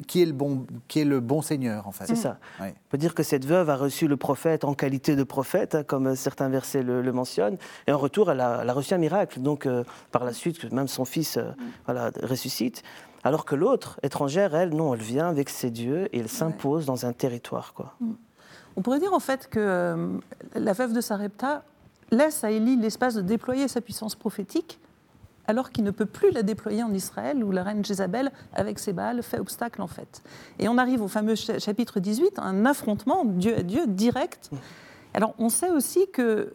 [0.07, 2.05] qui, est le bon, qui est le bon Seigneur, en fait.
[2.07, 2.37] C'est ça.
[2.59, 5.83] On peut dire que cette veuve a reçu le prophète en qualité de prophète, hein,
[5.83, 9.39] comme certains versets le, mentionnent, et en retour, elle a, reçu un miracle.
[9.39, 11.51] Donc, euh, par la suite, même son fils euh,
[11.85, 12.83] voilà, ressuscite.
[13.23, 17.05] Alors que l'autre, étrangère, elle, non, elle vient avec ses dieux et elle s'impose dans
[17.05, 17.73] un territoire.
[17.73, 17.93] Quoi.
[17.99, 18.13] Mm.
[18.77, 20.17] On pourrait dire en fait que euh,
[20.55, 21.63] la veuve de Sarepta
[22.11, 24.79] laisse à Élie l'espace de déployer sa puissance prophétique
[25.47, 28.93] alors qu'il ne peut plus la déployer en Israël, où la reine Jézabel, avec ses
[28.93, 30.21] balles, fait obstacle en fait.
[30.59, 34.51] Et on arrive au fameux chapitre 18, un affrontement Dieu à Dieu direct.
[35.13, 36.53] Alors, on sait aussi que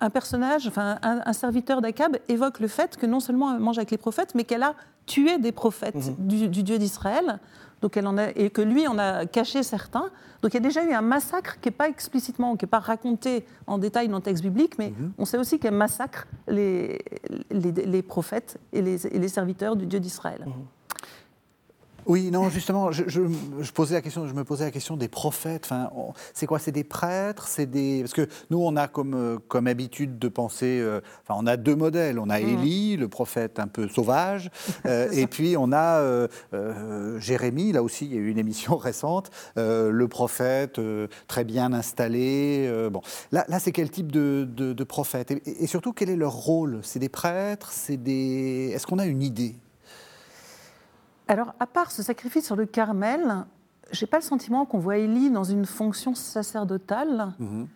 [0.00, 3.90] un personnage, enfin, un, serviteur d'Akab évoque le fait que non seulement elle mange avec
[3.90, 4.74] les prophètes, mais qu'elle a
[5.06, 6.48] tué des prophètes mhm.
[6.50, 7.38] du, Dieu d'Israël
[7.82, 10.08] donc elle en a, et que lui en a caché certains.
[10.40, 12.78] Donc il y a déjà eu un massacre qui n'est pas explicitement, qui n'est pas
[12.78, 15.12] raconté en détail dans le texte biblique, mais mhm.
[15.18, 17.00] on sait aussi qu'elle massacre les,
[17.50, 20.44] les, prophètes et les, serviteurs du Dieu d'Israël.
[20.46, 20.52] Mhm.
[22.06, 25.62] Oui, non, justement, je, posais la question, je me posais la question des prophètes.
[25.64, 25.90] Enfin,
[26.34, 29.66] c'est quoi C'est des prêtres C'est des parce que nous, on a comme euh, comme
[29.66, 30.80] habitude de penser.
[30.80, 32.18] Euh, enfin, on a deux modèles.
[32.18, 32.48] On a mm.
[32.48, 34.50] Élie, le prophète un peu sauvage,
[34.86, 36.28] euh, et puis on a
[37.18, 37.72] Jérémie.
[37.72, 39.30] Là aussi, il y a eu une émission récente.
[39.56, 40.80] le prophète
[41.28, 42.70] très bien installé.
[42.90, 45.30] bon, là, là, c'est quel type de, de, prophète?
[45.30, 46.80] Et, et, surtout, quel est leur rôle?
[46.82, 48.72] C'est des prêtres C'est des.
[48.74, 49.56] Est-ce qu'on a une idée?
[51.32, 53.46] Alors, à part ce sacrifice sur le Carmel,
[53.90, 57.32] j'ai pas le sentiment qu'on voit Élie dans une fonction sacerdotale.
[57.38, 57.68] Mhm.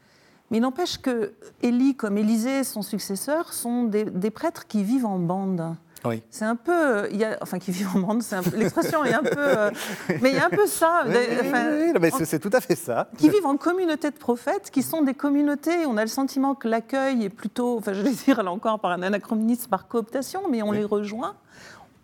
[0.51, 5.19] Mais il n'empêche que Élie, comme Élisée, son successeur, sont des, prêtres qui vivent en
[5.19, 5.75] bande.
[6.05, 6.23] Oui.
[6.31, 8.23] C'est un peu, il y a, enfin, qui vivent en bande,
[8.55, 9.71] l'expression est un peu, euh,
[10.21, 11.05] mais il y a un peu ça.
[11.07, 13.09] Oui, c'est tout à fait ça.
[13.17, 15.87] Qui vivent en communauté de prophètes, qui sont des communautés.
[15.87, 18.91] On a le sentiment que l'accueil est plutôt, enfin, je vais dire là encore par
[18.91, 21.35] un anachronisme, par cooptation, mais on les rejoint.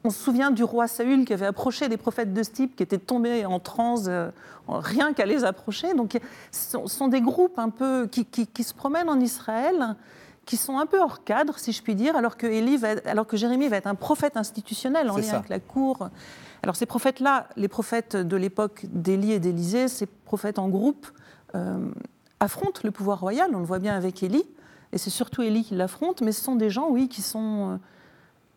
[0.05, 2.83] On se souvient du roi Saül qui avait approché des prophètes de ce type, qui
[2.83, 4.31] étaient tombés en transe euh,
[4.69, 5.95] rien qu'à les approcher.
[5.95, 6.19] Donc,
[6.51, 9.97] ce sont des groupes un peu qui, se promènent en Israël,
[10.45, 13.69] qui sont un peu hors cadre, si je puis dire, alors que, alors que Jérémie
[13.69, 16.09] va être un prophète institutionnel en lien avec la cour.
[16.65, 21.07] Alors, ces prophètes-là, les prophètes de l'époque d'Élie et d'Élisée, ces prophètes en groupe,
[21.55, 21.91] euh,
[22.41, 23.51] affrontent le pouvoir royal.
[23.55, 24.45] On le voit bien avec Élie.
[24.93, 27.77] Et c'est surtout Élie qui l'affronte, mais ce sont des gens, oui, qui sont euh,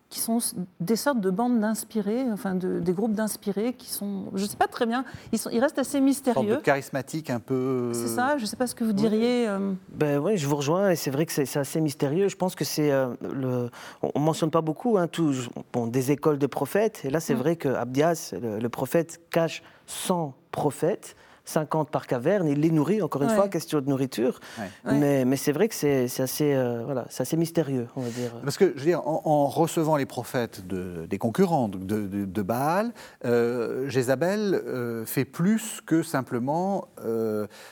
[0.10, 0.38] qui sont
[0.80, 4.68] des sortes de bandes d'inspirés, enfin des groupes d'inspirés qui sont, je ne sais pas
[4.68, 6.58] très bien, ils, sont, ils restent assez mystérieux.
[6.58, 7.92] charismatique un peu.
[7.94, 9.48] C'est ça, je ne sais pas ce que vous diriez.
[9.48, 9.74] Euh.
[9.90, 12.28] Ben oui, je vous rejoins et c'est vrai que c'est assez mystérieux.
[12.28, 13.70] Je pense que c'est euh, le,
[14.02, 15.34] on mentionne pas beaucoup hein, tout,
[15.74, 17.40] bon, des écoles de prophètes et là c'est mm.
[17.40, 21.16] vrai que Abdias, le, le prophète, cache 100 prophètes.
[21.46, 24.40] 50 par caverne, il les nourrit, encore une fois, question de nourriture.
[24.86, 28.32] Mais, mais c'est vrai que c'est assez, euh, voilà, assez mystérieux, on va dire.
[28.44, 32.94] Parce que, je veux dire, en, recevant les prophètes de, des concurrents de, de, Baal,
[33.26, 36.88] euh, Jézabel euh, fait plus que simplement,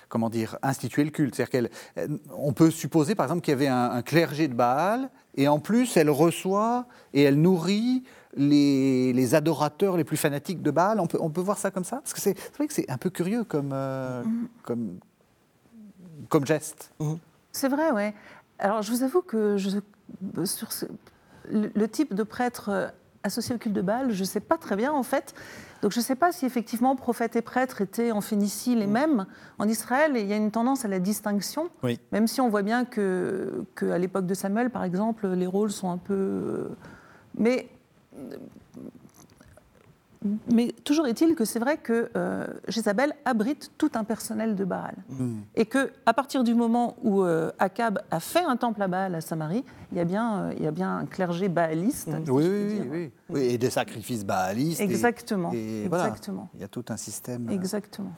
[0.10, 1.36] comment dire, instituer le culte.
[1.36, 5.48] C'est-à-dire qu'on peut supposer, par exemple, qu'il y avait un, un clergé de Baal, et
[5.48, 8.04] en plus, elle reçoit et elle nourrit
[8.36, 11.00] les, adorateurs les plus fanatiques de Baal.
[11.00, 11.98] On peut, on peut voir ça comme ça?
[11.98, 14.48] Parce que c'est vrai que c'est un peu curieux comme, euh, mm-hmm.
[14.64, 15.00] comme,
[16.30, 16.92] comme geste.
[17.00, 17.18] Mm-hmm.
[17.52, 18.12] C'est vrai, oui.
[18.60, 19.70] Alors je vous avoue que je,
[20.46, 20.70] sur
[21.50, 22.94] le, type de prêtre
[23.24, 25.34] associé au culte de Baal, je ne sais pas très bien en fait.
[25.82, 29.26] Donc je ne sais pas si effectivement prophètes et prêtres étaient en Phénicie les mêmes.
[29.60, 32.00] En Israël, il y a une tendance à la distinction, Oui.
[32.12, 35.72] même si on voit bien que, que à l'époque de Samuel, par exemple, les rôles
[35.72, 36.14] sont un peu...
[36.14, 36.70] euh,
[37.38, 37.70] Mais
[40.50, 44.96] mais toujours est-il que c'est vrai que euh, Jézabel abrite tout un personnel de Baal.
[45.56, 49.16] Et que à partir du moment où euh, Akab a fait un temple à Baal
[49.16, 52.10] à Samarie, il y a bien, euh, il y a bien un clergé baaliste.
[52.24, 52.86] si Oui, oui, oui, dire.
[52.90, 53.12] oui.
[53.30, 54.80] Oui, Et des sacrifices baalistes.
[54.80, 56.06] Exactement, et voilà.
[56.08, 56.50] exactement.
[56.54, 57.50] Il y a tout un système.
[57.50, 58.14] euh, Exactement.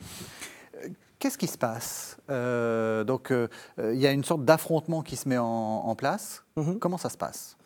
[1.18, 3.48] Qu'est-ce qui se passe Euh, Donc, euh,
[3.80, 6.44] euh, il y a une sorte d'affrontement qui se met en, en place.
[6.56, 6.78] Mhm.
[6.78, 7.58] Comment ça se passe?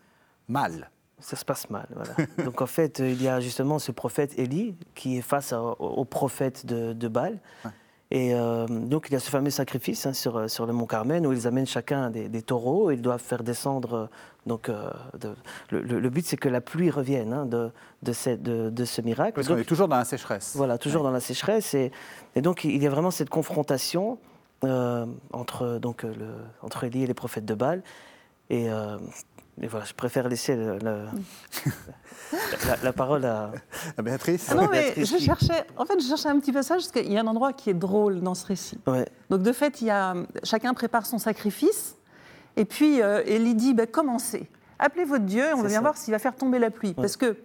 [0.47, 0.89] Mal.
[1.21, 2.13] Ça se passe mal, voilà.
[2.45, 6.05] Donc en fait, il y a justement ce prophète Élie qui est face à- au,
[6.05, 7.39] prophète de, de Baal.
[7.65, 7.71] Ouais.
[8.11, 11.27] Et euh, donc il y a ce fameux sacrifice hein, sur, sur le mont Carmel
[11.27, 14.09] où ils amènent chacun des, des taureaux et ils doivent faire descendre.
[14.47, 15.35] Donc euh, de-
[15.69, 17.69] le, le- le but c'est que la pluie revienne hein, de,
[18.01, 19.33] de, cette- de- de ce miracle.
[19.33, 20.53] Parce qu'on est toujours dans la sécheresse.
[20.55, 21.75] voilà, toujours dans la sécheresse.
[21.75, 21.91] Et,
[22.35, 24.17] et donc, il y a vraiment cette confrontation
[24.63, 26.15] euh, entre, donc, le,
[26.63, 27.83] entre Élie et les prophètes de Baal.
[28.49, 28.97] Et, euh,
[29.61, 31.05] et voilà, je préfère laisser le- le-
[32.67, 33.51] la, la parole à.
[33.97, 36.51] Ah, Béatrice Ah non, mais Béatrice je qui- cherchais, en fait, je cherchais un petit
[36.51, 38.77] passage parce qu'il y a un endroit qui est drôle dans ce récit.
[38.87, 39.07] Ouais.
[39.29, 41.95] Donc de fait, il y a, chacun prépare son sacrifice,
[42.55, 45.81] et puis euh, Élie dit bah, commencez, appelez votre Dieu, et on va bien ça.
[45.81, 46.93] voir s'il va faire tomber la pluie.
[46.93, 47.37] Parce que,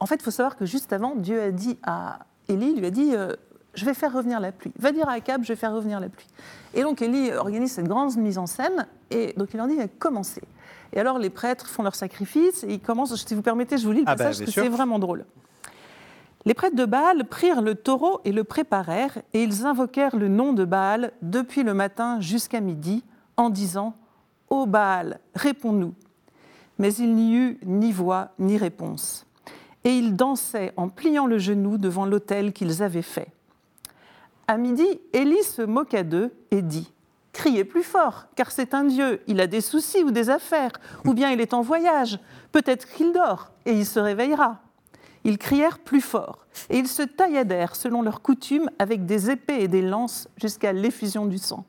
[0.00, 2.86] en fait, il faut savoir que juste avant, Dieu a dit à Élie, il lui
[2.86, 3.34] a dit euh,
[3.74, 4.72] je vais faire revenir la pluie.
[4.78, 6.26] Va dire à Akab, je vais faire revenir la pluie.
[6.74, 10.42] Et donc Élie organise cette grande mise en scène, et donc il leur dit commencez.
[10.94, 13.92] Et alors les prêtres font leur sacrifice, et ils commencent, si vous permettez, je vous
[13.92, 15.26] lis le Ah bah, passage, parce que c'est vraiment drôle.
[16.46, 20.52] Les prêtres de Baal prirent le taureau et le préparèrent, et ils invoquèrent le nom
[20.52, 23.02] de Baal depuis le matin jusqu'à midi,
[23.36, 23.94] en disant
[24.50, 25.94] Ô Baal, réponds-nous.
[26.78, 29.26] Mais il n'y eut ni voix ni réponse.
[29.84, 33.28] Et ils dansaient en pliant le genou devant l'autel qu'ils avaient fait.
[34.46, 36.92] À midi, Élie se moqua d'eux et dit
[37.34, 40.70] Criez plus fort, car c'est un Dieu, il a des soucis ou des affaires,
[41.04, 42.20] ou bien il est en voyage,
[42.52, 44.60] peut-être qu'il dort, et il se réveillera.
[45.24, 49.68] Ils crièrent plus fort, et ils se tailladèrent selon leur coutume avec des épées et
[49.68, 51.66] des lances jusqu'à l'effusion du sang.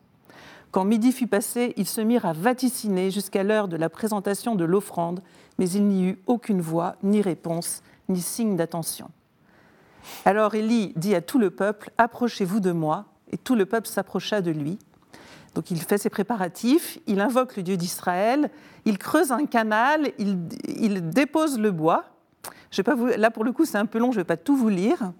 [0.69, 4.65] Quand midi fut passé, ils se mirent à vaticiner jusqu'à l'heure de la présentation de
[4.65, 5.23] l'offrande,
[5.57, 9.09] mais il n'y eut aucune voix, ni réponse, ni signe d'attention.
[10.25, 14.41] Alors Élie dit à tout le peuple, Approchez-vous de moi, et tout le peuple s'approcha
[14.41, 14.77] de lui.
[15.55, 18.51] Donc il fait ses préparatifs, il invoque le Dieu d'Israël,
[18.83, 22.03] il creuse un canal, il, dépose le bois.
[22.71, 24.35] Je vais vous, là, pour le coup, c'est un peu long, je ne vais pas
[24.35, 25.13] tout vous lire.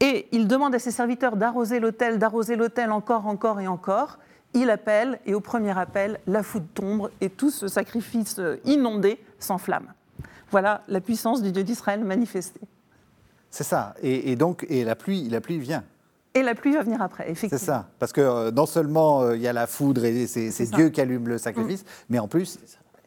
[0.00, 4.18] Et il demande à ses serviteurs d'arroser l'autel, d'arroser l'autel encore, encore et encore.
[4.52, 9.92] Il appelle, et au premier appel, la foudre tombe, et tout ce sacrifice inondé s'enflamme.
[10.50, 12.60] Voilà la puissance du Dieu d'Israël manifestée.
[13.50, 13.94] C'est ça.
[14.02, 15.84] Et, et donc, et la pluie, la pluie vient.
[16.38, 17.58] Et la pluie va venir après, C'est effectivement.
[17.64, 17.88] ça.
[17.98, 20.70] Parce que euh, non seulement euh, il y a la foudre et c'est c'est.
[20.70, 22.58] Dieu qui allume le sacrifice, mais en plus,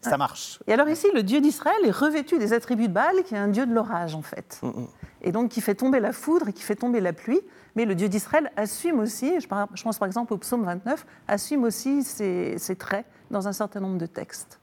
[0.01, 0.59] ça marche.
[0.67, 3.47] Et alors ici, le Dieu d'Israël est revêtu des attributs de Baal, qui est un
[3.47, 4.59] Dieu de l'orage, en fait.
[4.61, 4.87] Mm, mm.
[5.23, 7.39] Et donc qui fait tomber la foudre et qui fait tomber la pluie.
[7.75, 11.05] Mais le Dieu d'Israël assume aussi, je par- je pense par exemple au psaume 29,
[11.27, 14.59] assume aussi ses, ses traits dans un certain nombre de textes.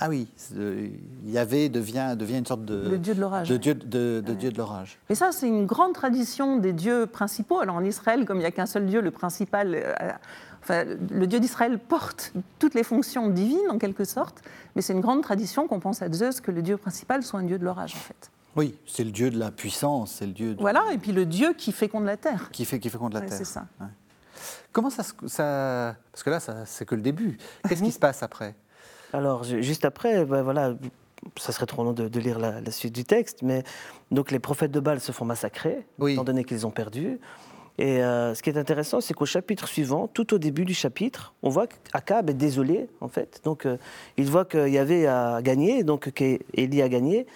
[0.00, 0.88] Ah oui, euh,
[1.24, 3.48] Yahvé devient, devient une sorte de, Le Dieu de l'orage.
[3.48, 3.58] de ouais.
[3.58, 4.96] dieu de, de dieu de l'orage.
[5.08, 7.58] Et ça, c'est une grande tradition des dieux principaux.
[7.58, 9.92] Alors en Israël, comme il n'y a qu'un seul Dieu, le principal, euh,
[10.62, 14.40] enfin, le Dieu d'Israël porte toutes les fonctions divines en quelque sorte,
[14.76, 17.44] mais c'est une grande tradition qu'on pense à Zeus que le Dieu principal soit un
[17.44, 18.30] Dieu de l'orage en fait.
[18.56, 21.26] Oui, c'est le dieu de la puissance, c'est le dieu de- Voilà, et puis le
[21.26, 22.48] Dieu qui féconde la terre.
[22.52, 23.38] qui fait qui fait contre la Ouais, terre.
[23.38, 23.66] c'est ça.
[24.72, 27.38] Comment ça, se- ça parce que là, c'est que le début.
[27.68, 27.86] Qu'est-ce Mhm.
[27.88, 28.54] qui se passe après?
[29.12, 30.74] Alors, ju- juste après, ben voilà,
[31.36, 33.62] ça serait trop long de, de lire la, la suite du texte, mais
[34.10, 36.12] donc les prophètes de Baal se font massacrer, Oui.
[36.12, 37.18] étant donné qu'ils ont perdu.
[37.80, 41.32] Et euh, ce qui est intéressant, c'est qu'au chapitre suivant, tout au début du chapitre,
[41.42, 43.40] on voit qu'Akab est désolé, en fait.
[43.44, 43.76] Donc, euh,
[44.16, 47.26] il voit qu'il y avait à gagner, donc qu'Élie a gagné.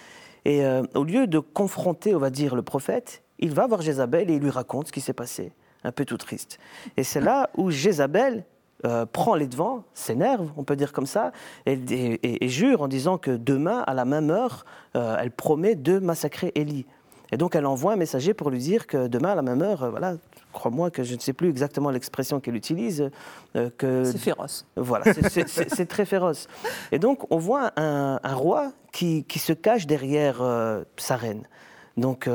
[0.44, 4.30] Et euh, au lieu de confronter, on va dire, le prophète, il va voir Jézabel
[4.30, 5.52] et il lui raconte ce qui s'est passé,
[5.84, 6.58] un peu tout triste.
[6.96, 8.44] Et c'est là où Jézabel
[8.84, 11.32] euh, prend les devants, s'énerve, on peut dire comme ça,
[11.66, 14.64] et, et- et- et jure en disant que demain, à la même heure,
[14.96, 16.86] euh, elle promet de massacrer Élie.
[17.30, 19.84] Et donc elle envoie un messager pour lui dire que demain, à la même heure,
[19.84, 20.16] euh, voilà,
[20.52, 23.10] crois-moi que je ne sais plus exactement l'expression qu'elle utilise,
[23.78, 24.66] que C'est féroce.
[24.76, 26.46] voilà, c'est- très féroce.
[26.90, 30.42] Et donc, on voit un, un roi qui, qui se cache derrière
[30.98, 31.44] sa reine.
[31.96, 32.28] Donc,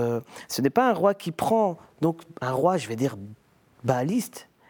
[0.48, 3.18] ce n'est pas un roi qui prend, donc un roi, je vais dire,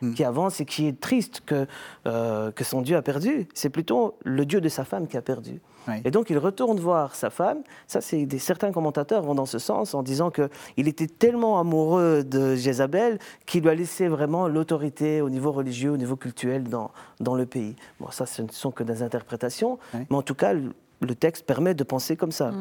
[0.01, 1.65] baaliste, qui avance et qui est triste que,
[2.05, 3.47] euh, que son Dieu a perdu.
[3.53, 5.61] C'est plutôt le Dieu de sa femme qui a perdu.
[5.87, 5.95] Oui.
[6.03, 7.59] Et donc il retourne voir sa femme.
[7.87, 12.23] Ça, c'est des, certains commentateurs vont dans ce sens en disant qu'il était tellement amoureux
[12.25, 16.91] de Jézabel qu'il lui a laissé vraiment l'autorité au niveau religieux, au niveau culturel dans,
[17.21, 17.75] dans le pays.
[18.01, 20.01] Bon, ça, ce ne sont que des interprétations, Oui.
[20.09, 22.51] mais en tout cas, le, le texte permet de penser comme ça.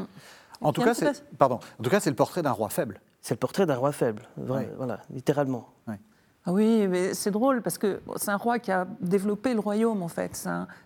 [0.61, 1.59] En tout Et en cas, tout cas, c'est pardon.
[1.81, 3.01] En tout cas, c'est le portrait d'un roi faible.
[3.22, 4.64] C'est le portrait d'un roi faible, vra- Oui.
[4.77, 5.68] voilà, littéralement.
[6.48, 10.02] Ah oui, mais c'est drôle parce que c'est un roi qui a développé le royaume
[10.02, 10.30] en fait.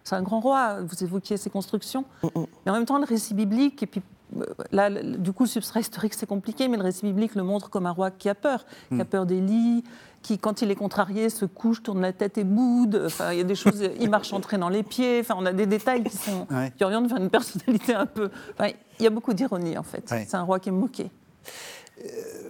[0.03, 0.81] C'est un, grand roi.
[0.81, 4.03] Vous évoquiez ses constructions, mais en même temps le récit biblique et puis
[4.37, 7.69] euh, là, du coup, le substrat historique c'est compliqué, mais le récit biblique le montre
[7.69, 9.85] comme un roi qui a peur, qui a peur des lits,
[10.23, 13.03] qui quand il est contrarié se couche, tourne la tête et boude.
[13.07, 13.83] Enfin, il y a des choses.
[14.01, 15.21] il marche en traînant les pieds.
[15.21, 16.73] Enfin, on a des détails qui sont Ouais.
[16.75, 18.31] qui orientent vers une personnalité un peu.
[18.55, 20.11] Enfin, il y a beaucoup d'ironie en fait.
[20.11, 20.25] Ouais.
[20.27, 21.11] C'est un roi qui est moqué.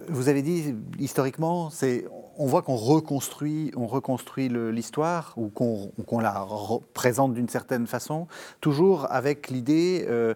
[0.07, 2.05] Vous avez dit historiquement, c'est
[2.41, 6.45] on voit qu'on reconstruit, on reconstruit l'histoire ou qu'on la
[6.93, 8.27] présente d'une certaine façon,
[8.61, 10.05] toujours avec l'idée.
[10.09, 10.33] euh,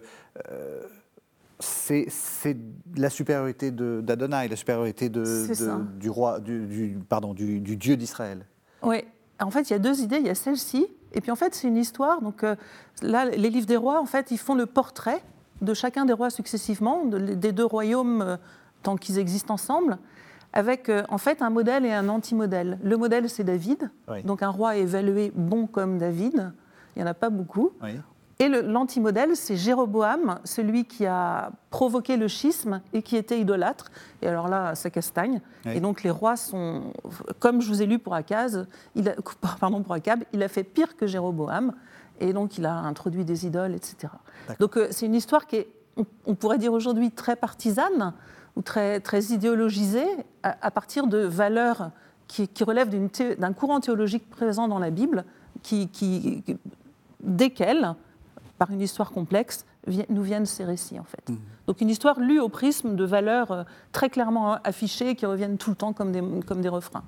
[0.50, 0.82] euh,
[1.58, 2.06] c'est
[2.96, 7.96] la supériorité d'Adonai, la supériorité de, de- du roi, du, du- pardon, du, du Dieu
[7.96, 8.44] d'Israël.
[8.82, 8.98] Oui.
[9.40, 10.18] En fait, il y a deux idées.
[10.18, 12.20] Il y a celle-ci, et puis en fait, c'est une histoire.
[12.22, 12.56] Donc euh,
[13.02, 15.22] là, les livres des rois, en fait, ils font le portrait
[15.62, 18.36] de chacun des rois successivement, de- des deux royaumes euh,
[18.82, 19.98] tant qu'ils existent ensemble,
[20.56, 22.78] avec euh, en fait un modèle et un anti-modèle.
[22.82, 24.22] Le modèle, c'est David, Oui.
[24.22, 26.52] donc un roi évalué bon comme David.
[26.96, 27.72] Il n'y en a pas beaucoup.
[27.82, 27.90] Oui.
[28.38, 33.86] Et le- l'antimodèle, c'est Jéroboam, celui qui a provoqué le schisme et qui était idolâtre.
[34.22, 35.40] Et alors là, ça castagne.
[35.66, 35.72] Oui.
[35.76, 36.92] Et donc les rois sont,
[37.38, 39.14] comme je vous ai lu pour Akaz, il a,
[39.60, 41.72] pardon pour Akab, il a fait pire que Jéroboam.
[42.20, 44.08] Et donc il a introduit des idoles, etc.
[44.58, 48.14] Donc euh, c'est une histoire qui est, on, on pourrait dire aujourd'hui, très partisane
[48.56, 50.06] ou très, très idéologisée
[50.42, 51.90] à, à partir de valeurs
[52.26, 55.24] qui, qui relèvent d'une thé- d'un courant théologique présent dans la Bible,
[55.62, 56.42] qui, qui,
[57.20, 57.94] desquels,
[58.58, 61.32] par une histoire complexe, vi- nous viennent ces récits en fait.
[61.66, 65.70] Donc une histoire lue au prisme de valeurs euh, très clairement affichées qui reviennent tout
[65.70, 67.04] le temps comme des, comme des refrains.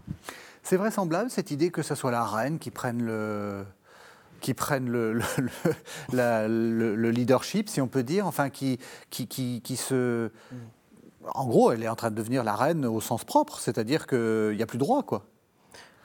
[0.62, 3.64] C'est vraisemblable cette idée que ce soit la reine qui prenne le
[4.40, 5.74] qui prenne le, le- le-
[6.12, 8.78] la- le- le leadership, si on peut dire, enfin qui,
[9.10, 10.30] qui, qui, qui se...
[11.34, 14.54] En gros, elle est en train de devenir la reine au sens propre, c'est-à-dire qu'il
[14.56, 15.24] n'y a plus de roi, quoi.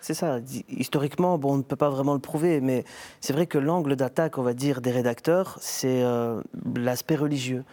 [0.02, 0.40] C'est ça.
[0.68, 2.84] Historiquement, bon, on ne peut pas vraiment le prouver, mais
[3.22, 6.42] c'est vrai que l'angle d'attaque, on va dire, des rédacteurs, c'est euh,
[6.76, 7.64] l'aspect religieux.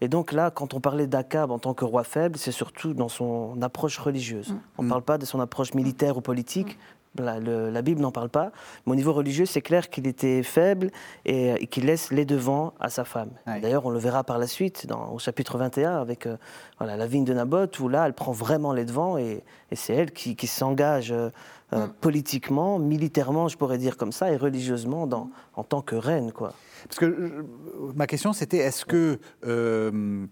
[0.00, 3.08] Et donc là, quand on parlait d'Akab en tant que roi faible, c'est surtout dans
[3.08, 4.54] son approche religieuse.
[4.78, 6.78] On ne parle pas de son approche militaire ou politique.
[7.20, 8.50] La, le- la Bible n'en parle pas.
[8.86, 10.90] Mais au niveau religieux, c'est clair qu'il était faible
[11.24, 13.30] et, et qu'il laisse les devants à sa femme.
[13.46, 13.60] Ouais.
[13.60, 16.36] D'ailleurs, on le verra par la suite dans, au chapitre 21 avec euh,
[16.78, 19.94] voilà, la vigne de Naboth, où là, elle prend vraiment les devants et, et c'est
[19.94, 21.30] elle qui, qui s'engage euh,
[21.72, 26.32] euh, politiquement, militairement, je pourrais dire comme ça, et religieusement dans, en tant que reine.
[26.32, 26.52] Quoi.
[26.88, 27.46] Parce que euh,
[27.94, 30.26] ma question, c'était est-ce que, euh,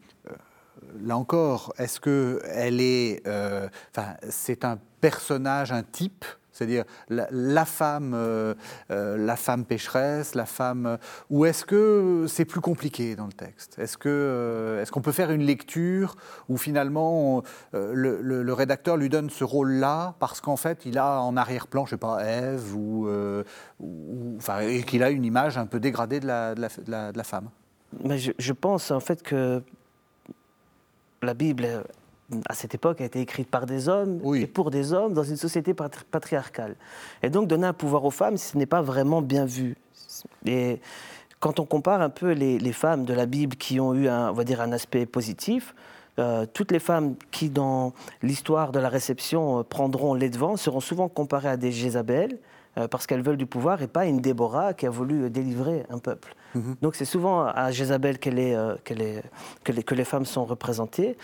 [1.01, 6.25] là encore, est-ce que elle est, enfin, c'est un personnage, un type,
[6.59, 8.55] c'est-à-dire la, femme, euh,
[8.91, 10.97] euh, la femme pécheresse, la femme, euh,
[11.31, 13.79] ou est-ce que c'est plus compliqué dans le texte?
[13.79, 16.17] Est-ce que, est-ce qu'on peut faire une lecture
[16.49, 17.43] où finalement
[17.73, 21.97] le, rédacteur lui donne ce rôle-là parce qu'en fait il a en arrière-plan, je sais
[21.97, 23.09] pas, Ève ou,
[24.37, 27.51] enfin, et qu'il a une image un peu dégradée de la, femme?
[28.03, 29.63] Mais je, je pense en fait que
[31.23, 31.85] la Bible,
[32.49, 34.43] à cette époque, a été écrite par des hommes Oui.
[34.43, 36.77] et pour des hommes dans une société patri- patriarcale.
[37.23, 39.77] Et donc donner un pouvoir aux femmes, ce n'est pas vraiment bien vu.
[40.45, 40.81] Et
[41.41, 44.31] quand on compare un peu les, les femmes de la Bible qui ont eu un,
[44.31, 45.75] on va dire, un aspect positif,
[46.19, 50.81] euh, toutes les femmes qui, dans l'histoire de la réception, euh, prendront les devants seront
[50.81, 52.39] souvent comparées à des Jézabel
[52.77, 55.99] euh, parce qu'elles veulent du pouvoir et pas une Déborah qui a voulu délivrer un
[55.99, 56.35] peuple.
[56.83, 59.23] Donc c'est souvent à Jézabel qu'elle est, qu'elle est-
[59.65, 61.17] que, les, que les femmes sont représentées.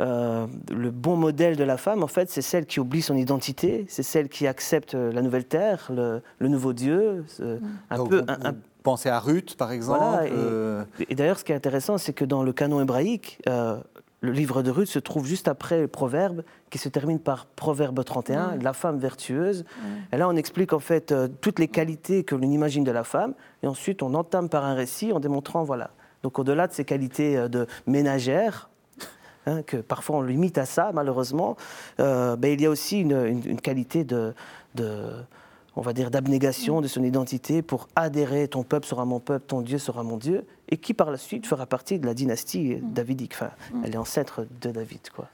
[0.00, 3.86] Euh, le bon modèle de la femme, en fait, c'est celle qui oublie son identité,
[3.88, 7.58] c'est celle qui accepte euh, la nouvelle terre, le, le nouveau Dieu, euh,
[7.90, 8.18] un Donc, peu.
[8.18, 10.00] vous- un- un- vous pensez à Ruth, par exemple.
[10.00, 13.38] voilà, et, euh, et d'ailleurs, ce qui est intéressant, c'est que dans le canon hébraïque,
[13.48, 13.76] euh,
[14.20, 18.02] le livre de Ruth se trouve juste après le proverbe, qui se termine par Proverbe
[18.04, 19.64] 31, la femme vertueuse.
[20.12, 23.04] Et là, on explique en fait euh, toutes les qualités que l'on imagine de la
[23.04, 25.90] femme, et ensuite on entame par un récit en démontrant, voilà.
[26.24, 28.70] Donc au-delà de ses qualités de ménagère,
[29.46, 31.56] hein, que parfois on limite à ça, malheureusement,
[32.00, 34.34] euh, ben, il y a aussi une, une- une qualité de,
[34.74, 35.12] de-
[35.76, 39.60] on va dire, d'abnégation de son identité pour adhérer, ton peuple sera mon peuple, ton
[39.60, 43.32] Dieu sera mon Dieu, et qui par la suite fera partie de la dynastie davidique.
[43.34, 43.50] Enfin,
[43.84, 45.26] elle est ancêtre de David, quoi.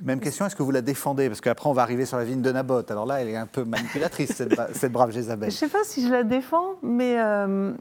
[0.00, 1.26] Même question, est-ce que vous la défendez?
[1.28, 2.88] Parce qu'après, on va arriver sur la vigne de Naboth.
[2.92, 5.48] Alors là, elle est un peu manipulatrice, cette, bra- cette brave Je Jézabel.
[5.48, 7.72] ne sais pas si je la défends, mais euh,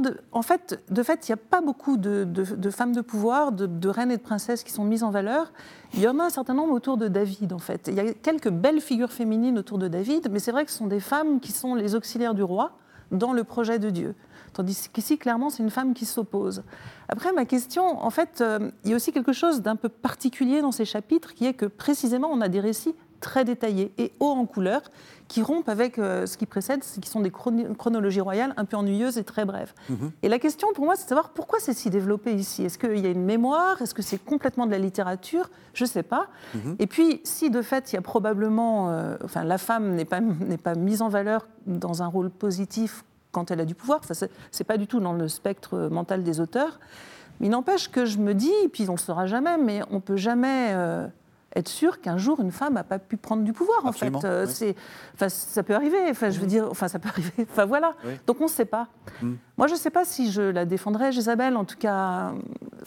[0.00, 3.52] de, en fait, de fait, il n'y a pas beaucoup de, de, femmes de pouvoir,
[3.52, 5.52] de, reines et de princesses qui sont mises en valeur.
[5.94, 7.88] Il y en a un certain nombre autour de David, en fait.
[7.88, 10.78] Il y a quelques belles figures féminines autour de David, mais c'est vrai que ce
[10.78, 12.72] sont des femmes qui sont les auxiliaires du roi
[13.10, 14.14] dans le projet de Dieu.
[14.52, 16.64] Tandis qu'ici, clairement, c'est une femme qui s'oppose.
[17.08, 20.60] Après, ma question, en fait, euh, il y a aussi quelque chose d'un peu particulier
[20.60, 24.30] dans ces chapitres, qui est que précisément, on a des récits très détaillés et hauts
[24.30, 24.82] en couleur,
[25.30, 29.16] qui rompent avec euh, ce qui précède, qui sont des chronologies royales un peu ennuyeuses
[29.16, 29.72] et très brèves.
[29.88, 30.10] Mhm.
[30.24, 32.64] Et la question pour moi, c'est de savoir pourquoi c'est si développé ici.
[32.64, 33.80] Est-ce qu'il y a une mémoire?
[33.80, 35.48] Est-ce que c'est complètement de la littérature?
[35.72, 36.26] Je ne sais pas.
[36.54, 36.74] Mhm.
[36.80, 38.90] Et puis, si de fait, il y a probablement.
[38.90, 40.20] Euh, enfin, la femme n'est pas,
[40.64, 44.64] pas mise en valeur dans un rôle positif quand elle a du pouvoir, ce n'est
[44.66, 46.80] pas du tout dans le spectre mental des auteurs.
[47.38, 49.82] Mais il n'empêche que je me dis, et puis on ne le saura jamais, mais
[49.90, 50.70] on ne peut jamais.
[50.72, 51.06] Euh,
[51.56, 54.12] être sûr qu'un jour une femme n'a pas pu prendre du pouvoir en fait.
[54.24, 54.76] Euh, c'est,
[55.14, 55.98] enfin, ça peut arriver.
[56.08, 56.50] Enfin, je veux mm.
[56.50, 57.46] dire, enfin, ça peut arriver.
[57.50, 57.94] Enfin voilà.
[58.26, 58.88] Donc on ne sait pas.
[59.22, 59.34] Mm.
[59.58, 61.56] Moi, je ne sais pas si je la défendrais, Isabelle.
[61.56, 62.32] En tout cas,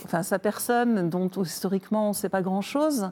[0.05, 3.11] enfin, sa personne, dont historiquement on ne sait pas grand-chose.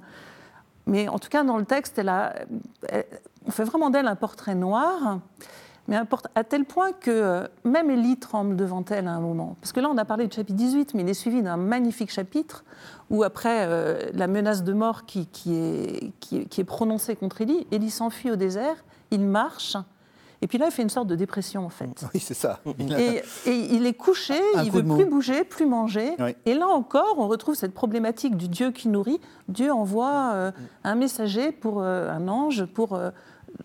[0.87, 2.33] Mais en tout cas, dans le texte, elle a,
[3.45, 5.19] on fait vraiment d'elle un portrait noir
[5.91, 5.97] mais
[6.35, 9.57] à tel point que euh, même Élie tremble devant elle à un moment.
[9.59, 12.11] Parce que là, on a parlé du chapitre 18, mais il est suivi d'un magnifique
[12.13, 12.63] chapitre
[13.09, 17.89] où, après euh, la menace de mort qui, est, qui, est, prononcée contre Élie, Élie
[17.89, 19.75] s'enfuit au désert, il marche,
[20.41, 22.05] et puis là, il fait une sorte de dépression, en fait.
[22.13, 22.61] Oui, c'est ça.
[22.97, 26.15] Et, il est couché, il ne veut plus bouger, plus manger.
[26.45, 29.19] Et là encore, on retrouve cette problématique du Dieu qui nourrit.
[29.49, 30.51] Dieu envoie euh,
[30.85, 32.97] un messager, pour un ange, pour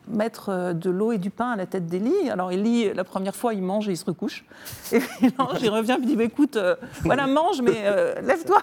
[0.08, 2.30] mettre euh, de l'eau et du pain à la tête d'Élie.
[2.30, 4.44] Alors Élie, la première fois, il mange et il se recouche.
[4.92, 8.20] Et puis l'ange, il revient et il dit, bah, écoute, euh, voilà, mange, mais euh,
[8.22, 8.62] lève-toi.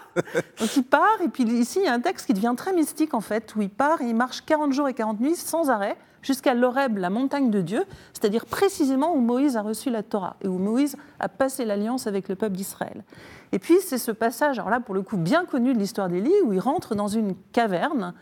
[0.60, 3.14] Donc il part, et puis ici, il y a un texte qui devient très mystique,
[3.14, 5.98] en fait, où il part et il marche 40 jours et 40 nuits sans arrêt
[6.24, 10.48] jusqu'à l'Oreb, la montagne de Dieu, c'est-à-dire précisément où Moïse a reçu la Torah et
[10.48, 13.04] où Moïse a passé l'alliance avec le peuple d'Israël.
[13.52, 16.34] Et puis c'est ce passage, alors là pour le coup bien connu de l'histoire d'Élie,
[16.46, 18.14] où il rentre dans une caverne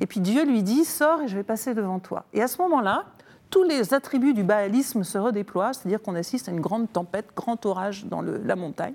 [0.00, 2.24] et puis Dieu lui dit, sors et je vais passer devant toi.
[2.32, 3.04] Et à ce moment-là,
[3.50, 7.64] tous les attributs du baalisme se redéploient, c'est-à-dire qu'on assiste à une grande tempête, grand
[7.66, 8.94] orage dans la montagne.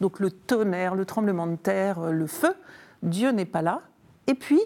[0.00, 2.54] Donc le tonnerre, le tremblement de terre, le feu,
[3.02, 3.80] Dieu n'est pas là.
[4.26, 4.60] Et puis,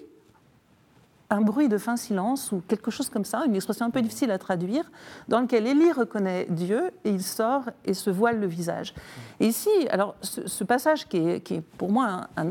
[1.31, 4.31] un bruit de fin silence ou quelque chose comme ça, une expression un peu difficile
[4.31, 4.91] à traduire,
[5.29, 8.95] dans lequel Élie reconnaît Dieu et il sort et se voile le visage.
[9.39, 12.51] Et ici, alors ce, passage qui est, pour moi un,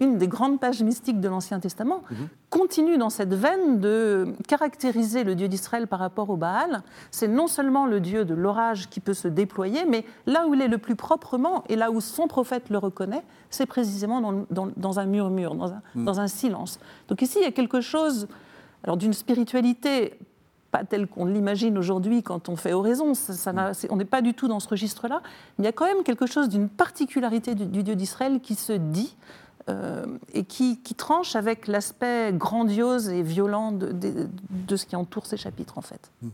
[0.00, 2.28] une des grandes pages mystiques de l'Ancien Testament, mhm.
[2.50, 6.82] continue dans cette veine de caractériser le Dieu d'Israël par rapport au Baal.
[7.10, 10.60] C'est non seulement le Dieu de l'orage qui peut se déployer, mais là où il
[10.60, 15.06] est le plus proprement et là où son prophète le reconnaît, c'est précisément dans, un
[15.06, 16.04] murmure, dans un, mhm.
[16.04, 16.80] dans un silence.
[17.08, 18.26] Donc ici, il y a quelque chose
[18.82, 20.18] alors d'une spiritualité
[20.74, 23.52] pas telle qu'on l'imagine aujourd'hui quand on fait oraison, ça,
[23.90, 25.22] on n'est pas du tout dans ce registre-là,
[25.56, 28.56] mais il y a quand même quelque chose d'une particularité du, du Dieu d'Israël qui
[28.56, 29.14] se dit,
[29.68, 35.78] euh, et qui, tranche avec l'aspect grandiose et violent de, ce qui entoure ces chapitres,
[35.78, 36.10] en fait.
[36.22, 36.30] Mhm.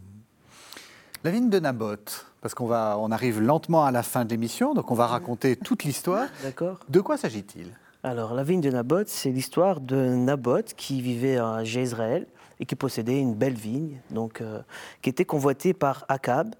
[1.23, 4.75] La vigne de Naboth, parce qu'on va, on arrive lentement à la fin de l'émission,
[4.75, 6.29] donc on va raconter toute l'histoire.
[6.43, 6.81] D'accord.
[6.89, 7.73] De quoi s'agit-il?
[8.03, 12.27] Alors, la vigne de Naboth, c'est l'histoire de Naboth qui vivait à Jézraël
[12.59, 14.61] et qui possédait une belle vigne, donc, euh,
[15.03, 16.55] qui était convoitée par Akab,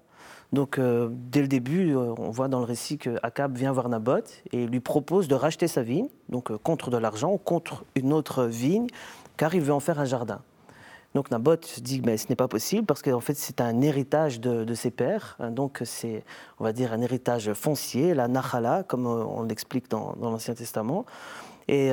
[0.51, 3.87] donc, euh, dès le début, euh, on voit dans le récit que Akab vient voir
[3.87, 8.11] Naboth et lui propose de racheter sa vigne, donc euh, contre de l'argent, contre une
[8.11, 8.87] autre vigne,
[9.37, 10.41] car il veut en faire un jardin.
[11.15, 14.73] Donc Naboth dit que ce n'est pas possible parce qu'en fait c'est un héritage de,
[14.73, 16.23] ses pères, hein, donc c'est
[16.57, 21.05] on va dire un héritage foncier, la nachala comme on l'explique dans, dans l'Ancien Testament.
[21.67, 21.91] Et,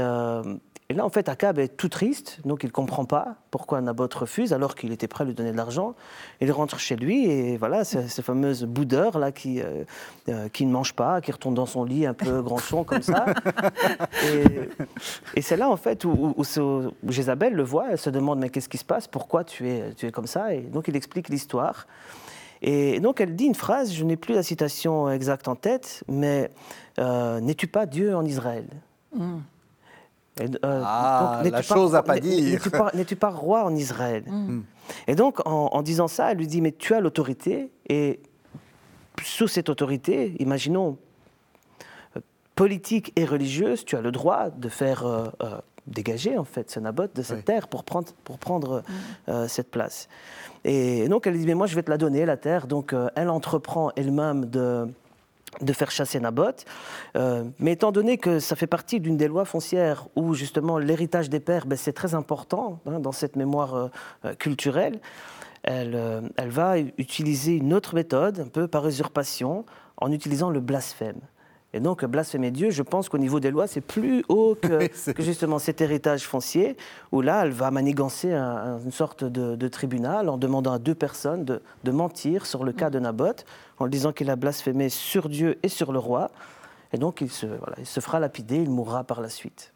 [0.91, 4.14] et là, en fait, Akab est tout triste, donc il ne comprend pas pourquoi Naboth
[4.14, 5.95] refuse, alors qu'il était prêt à lui donner de l'argent.
[6.41, 9.84] Il rentre chez lui, et voilà, cette fameuse boudeur là qui, euh,
[10.30, 13.26] euh, qui ne mange pas, qui retourne dans son lit un peu granchon comme ça.
[15.36, 16.43] Et, c'est là, en fait, où, où,
[17.07, 19.09] Jézabel le voit, elle se demande Mais qu'est-ce qui se passe?
[19.09, 20.55] Pourquoi tu es, tu es comme ça?
[20.55, 21.86] Et donc il explique l'histoire.
[22.62, 26.51] Et donc elle dit une phrase, je n'ai plus la citation exacte en tête, mais
[26.99, 28.66] euh, N'es-tu pas Dieu en Israël?
[29.14, 29.39] Mm.
[30.41, 32.61] Euh, ah, la chose à pas dire.
[32.95, 34.62] N'es-tu pas, roi en Israël mm.
[35.07, 38.20] Et donc, en, disant ça, elle lui dit, mais tu as l'autorité, et
[39.22, 40.97] sous cette autorité, imaginons,
[42.16, 42.20] euh,
[42.55, 45.26] politique et religieuse, tu as le droit de faire euh,
[45.86, 48.82] dégager, en fait, ce Naboth de cette terre pour prendre, pour prendre
[49.26, 49.49] mm.
[49.49, 50.09] cette place.
[50.64, 52.66] Et donc, elle dit, mais moi, je vais te la donner, la terre.
[52.66, 54.89] Donc, elle entreprend elle-même de
[55.61, 56.65] de faire chasser Naboth.
[57.17, 61.31] Euh, mais étant donné que ça fait partie d'une des lois foncières où justement l'héritage
[61.31, 63.89] des pères, ben, c'est très important hein, dans cette mémoire euh,
[64.25, 65.01] euh, culturelle,
[65.65, 71.19] elle, elle, va utiliser une autre méthode, un peu par usurpation, en utilisant le blasphème.
[71.75, 74.89] Et donc, blasphémer Dieu, je pense qu'au niveau des lois, c'est plus haut que,
[75.23, 76.77] justement cet héritage foncier,
[77.12, 80.79] où là, elle va manigancer un- un- une sorte de, de tribunal en demandant à
[80.79, 83.45] deux personnes de, de mentir sur le cas de Naboth,
[83.79, 86.31] en lui disant qu'il a blasphémé sur Dieu et sur le roi.
[86.95, 89.75] Et donc, il se, voilà, il se fera lapider, il mourra par la suite.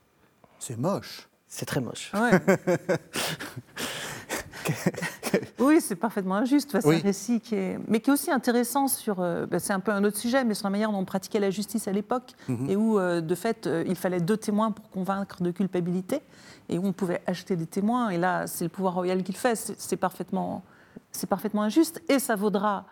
[0.59, 1.29] C'est moche.
[1.47, 2.11] C'est très moche.
[2.15, 2.41] Ouais.
[5.59, 6.71] oui, c'est parfaitement injuste.
[6.75, 9.21] Enfin, c'est un récit qui est, mais qui est aussi intéressant sur.
[9.21, 11.41] euh, ben, c'est un peu un autre sujet, mais sur la manière dont on pratiquait
[11.41, 12.71] la justice à l'époque Mhm.
[12.71, 16.21] et où, euh, de fait, euh, il fallait deux témoins pour convaincre de culpabilité
[16.69, 18.11] et où on pouvait acheter des témoins.
[18.11, 19.57] Et là, c'est le pouvoir royal qui le fait.
[19.57, 20.63] C'est parfaitement,
[21.29, 22.87] parfaitement injuste et ça vaudra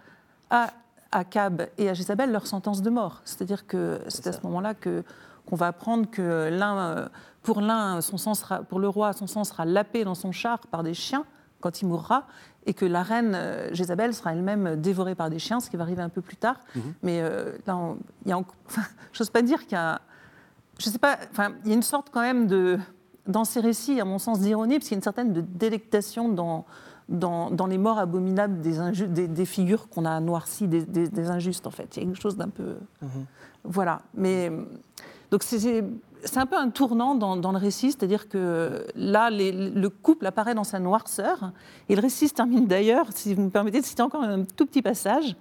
[0.51, 0.71] à
[1.13, 3.21] Akab et à Jézabel leur sentence de mort.
[3.25, 5.03] C'est-à-dire que c'est à ce moment-là que
[5.47, 7.09] qu'on va apprendre que l'un,
[7.43, 10.61] pour l'un, son sang sera, pour le roi, son sang sera lapé dans son char
[10.69, 11.25] par des chiens
[11.61, 12.27] quand il mourra,
[12.67, 15.83] et que la reine euh, Jézabel sera elle-même dévorée par des chiens, ce qui va
[15.85, 16.57] arriver un peu plus tard.
[17.03, 17.95] Mais euh, là,
[18.25, 18.83] il y a, enfin,
[19.13, 20.01] j'ose pas dire qu'il y a,
[20.79, 22.79] je sais pas, enfin, il y a une sorte quand même de,
[23.27, 26.29] dans ces récits, à mon sens, d'ironie, parce qu'il y a une certaine de délectation
[26.29, 26.65] dans,
[27.09, 31.67] dans, dans les morts abominables des, inju- des, des figures qu'on a noircies, des, injustes,
[31.67, 31.97] en fait.
[31.97, 32.77] Il y a quelque chose d'un peu.
[33.65, 34.01] Voilà.
[34.15, 34.51] Mais.
[35.31, 35.85] Donc, c'est-
[36.37, 40.79] un peu un tournant dans, le récit, c'est-à-dire que là, le couple apparaît dans sa
[40.79, 41.53] noirceur,
[41.89, 44.67] et le récit se termine d'ailleurs, si vous me permettez de citer encore un tout
[44.67, 45.37] petit passage,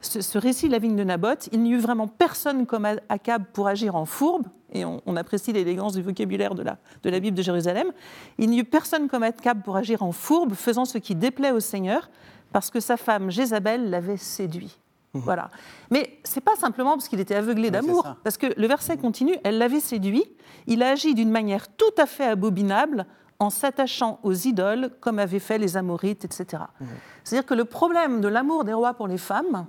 [0.00, 3.68] ce, récit de la vigne de Naboth, il n'y eut vraiment personne comme Akab pour
[3.68, 7.36] agir en fourbe, et on, on apprécie l'élégance du vocabulaire de la, de la Bible
[7.36, 7.92] de Jérusalem,
[8.38, 11.60] il n'y eut personne comme Akab pour agir en fourbe, faisant ce qui déplaît au
[11.60, 12.10] Seigneur,
[12.52, 14.78] parce que sa femme Jézabel l'avait séduit.
[15.24, 15.50] Voilà.
[15.90, 19.58] Mais c'est pas simplement parce qu'il était aveuglé d'amour, parce que le verset continue, elle
[19.58, 20.24] l'avait séduit,
[20.66, 23.06] il a agi d'une manière tout à fait abominable
[23.38, 26.62] en s'attachant aux idoles comme avaient fait les Amorites, etc.
[27.24, 29.66] C'est-à-dire que le problème de l'amour des rois pour les femmes,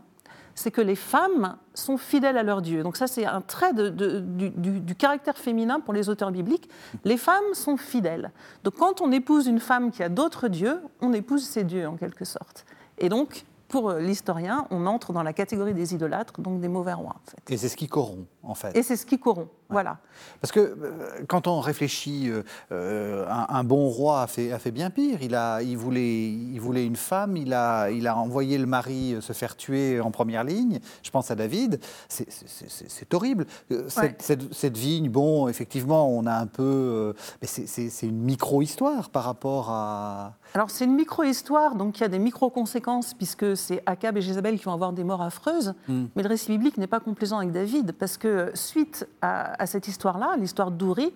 [0.55, 2.81] c'est que les femmes sont fidèles à leur Dieu.
[2.81, 6.31] Donc ça, c'est un trait de- de- du, du- du caractère féminin pour les auteurs
[6.31, 6.67] bibliques.
[7.03, 8.31] Les femmes sont fidèles.
[8.63, 11.95] Donc quand on épouse une femme qui a d'autres dieux, on épouse ses dieux en
[11.95, 12.65] quelque sorte.
[12.97, 17.15] Et donc, pour l'historien, on entre dans la catégorie des idolâtres, donc des mauvais rois,
[17.18, 17.53] en fait.
[17.53, 18.76] Et c'est ce qui corrompt, en fait.
[18.78, 19.49] Et c'est ce qui corrompt.
[19.70, 19.97] Voilà.
[20.39, 24.59] Parce que euh, quand on réfléchit, euh, euh, un, un bon roi a fait, a
[24.59, 25.22] fait bien pire.
[25.22, 29.18] Il, a, il, voulait, il voulait une femme, il a, il a envoyé le mari
[29.20, 30.80] se faire tuer en première ligne.
[31.03, 31.82] Je pense à David.
[32.07, 33.45] C'est- horrible.
[33.70, 34.15] Cette, Ouais.
[34.20, 36.63] cette- cette vigne, bon, effectivement, on a un peu.
[36.63, 40.36] euh, mais c'est une micro-histoire par rapport à.
[40.53, 44.57] Alors c'est une micro-histoire, donc il y a des micro-conséquences, puisque c'est Akab et Jézabel
[44.57, 45.73] qui vont avoir des morts affreuses.
[45.87, 49.87] Mais le récit biblique n'est pas complaisant avec David, parce que suite à, à cette
[49.87, 51.13] histoire-là, l'histoire d'Ouri,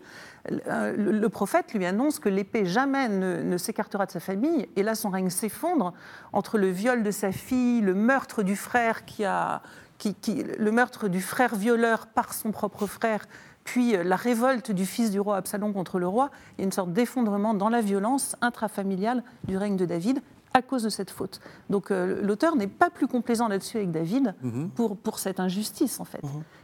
[0.68, 4.68] euh, le, le prophète lui annonce que l'épée jamais ne, ne s'écartera de sa famille,
[4.76, 5.94] et là son règne s'effondre
[6.34, 9.62] entre le viol de sa fille, le meurtre du frère qui a...
[9.98, 13.24] Qui, qui- le meurtre du frère violeur par son propre frère,
[13.64, 16.66] puis euh, la révolte du fils du roi Absalom contre le roi, il y a
[16.66, 20.22] une sorte d'effondrement dans la violence intrafamiliale du règne de David
[20.54, 21.40] à cause de cette faute.
[21.70, 24.36] Donc euh, l'auteur n'est pas plus complaisant là-dessus avec David
[24.76, 26.22] pour, pour cette injustice en fait.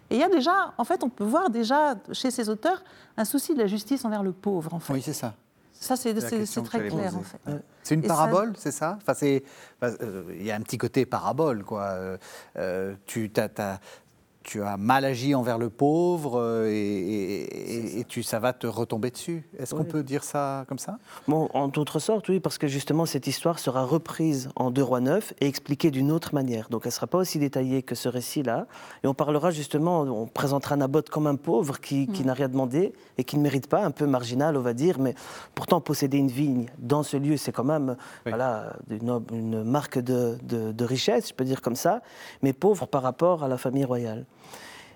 [0.09, 2.83] Et il y a déjà, en fait, on peut voir déjà chez ces auteurs
[3.17, 4.93] un souci de la justice envers le pauvre en fait.
[4.93, 5.35] Oui, c'est ça.
[5.79, 7.15] Ça c'est très clair poser.
[7.17, 7.39] en fait.
[7.83, 8.97] C'est une Et ça- parabole, c'est ça?
[8.99, 9.43] Enfin, c'est-
[9.79, 11.97] enfin, euh, Il y a un petit côté parabole, quoi.
[12.57, 13.77] Euh, tu, t'as-
[14.47, 16.73] tu as mal agi envers le pauvre euh, et,
[17.43, 19.45] et- et tu, ça va te retomber dessus.
[19.59, 20.99] Est-ce qu'on peut dire ça comme ça?
[21.27, 25.01] Bon, en d'autres sortes, oui, parce que justement, cette histoire sera reprise en 2 rois
[25.01, 26.69] 9 et expliquée d'une autre manière.
[26.69, 28.67] Donc, elle ne sera pas aussi détaillée que ce récit-là.
[29.03, 32.93] Et on parlera justement, on présentera Naboth comme un pauvre qui, qui n'a rien demandé
[33.17, 35.13] et qui ne mérite pas, un peu marginal, on va dire, mais
[35.55, 38.31] pourtant, posséder une vigne dans ce lieu, c'est quand même Oui.
[38.31, 42.01] voilà, une, une marque de, de- de richesse, je peux dire comme ça,
[42.41, 44.25] mais pauvre par rapport à la famille royale.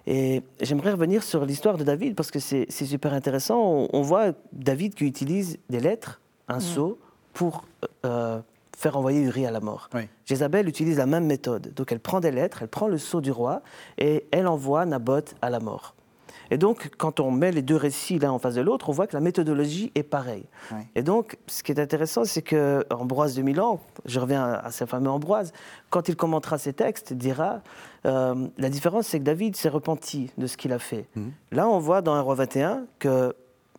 [0.08, 3.60] Et j'aimerais revenir sur l'histoire de David parce que c'est super intéressant.
[3.62, 7.00] On, on voit David qui utilise des lettres, un sceau,
[7.34, 7.66] pour
[8.06, 8.40] euh,
[8.78, 9.90] faire envoyer Uri à la mort.
[9.94, 10.02] Oui.
[10.26, 11.74] Jézabel utilise la même méthode.
[11.76, 13.62] Donc elle prend des lettres, elle prend le sceau du roi
[13.98, 15.96] et elle envoie Naboth à la mort.
[16.52, 19.08] Et donc, quand on met les deux récits l'un en face de l'autre, on voit
[19.08, 20.46] que la méthodologie est pareille.
[20.96, 24.86] Et donc, ce qui est intéressant, c'est que Ambroise de Milan, je reviens à, ce
[24.86, 25.54] fameux Ambroise,
[25.90, 27.62] quand il commentera ses textes, il dira
[28.06, 31.08] euh, la différence, c'est que David s'est repenti de ce qu'il a fait.
[31.52, 33.34] Là, on voit dans 1 roi 21 que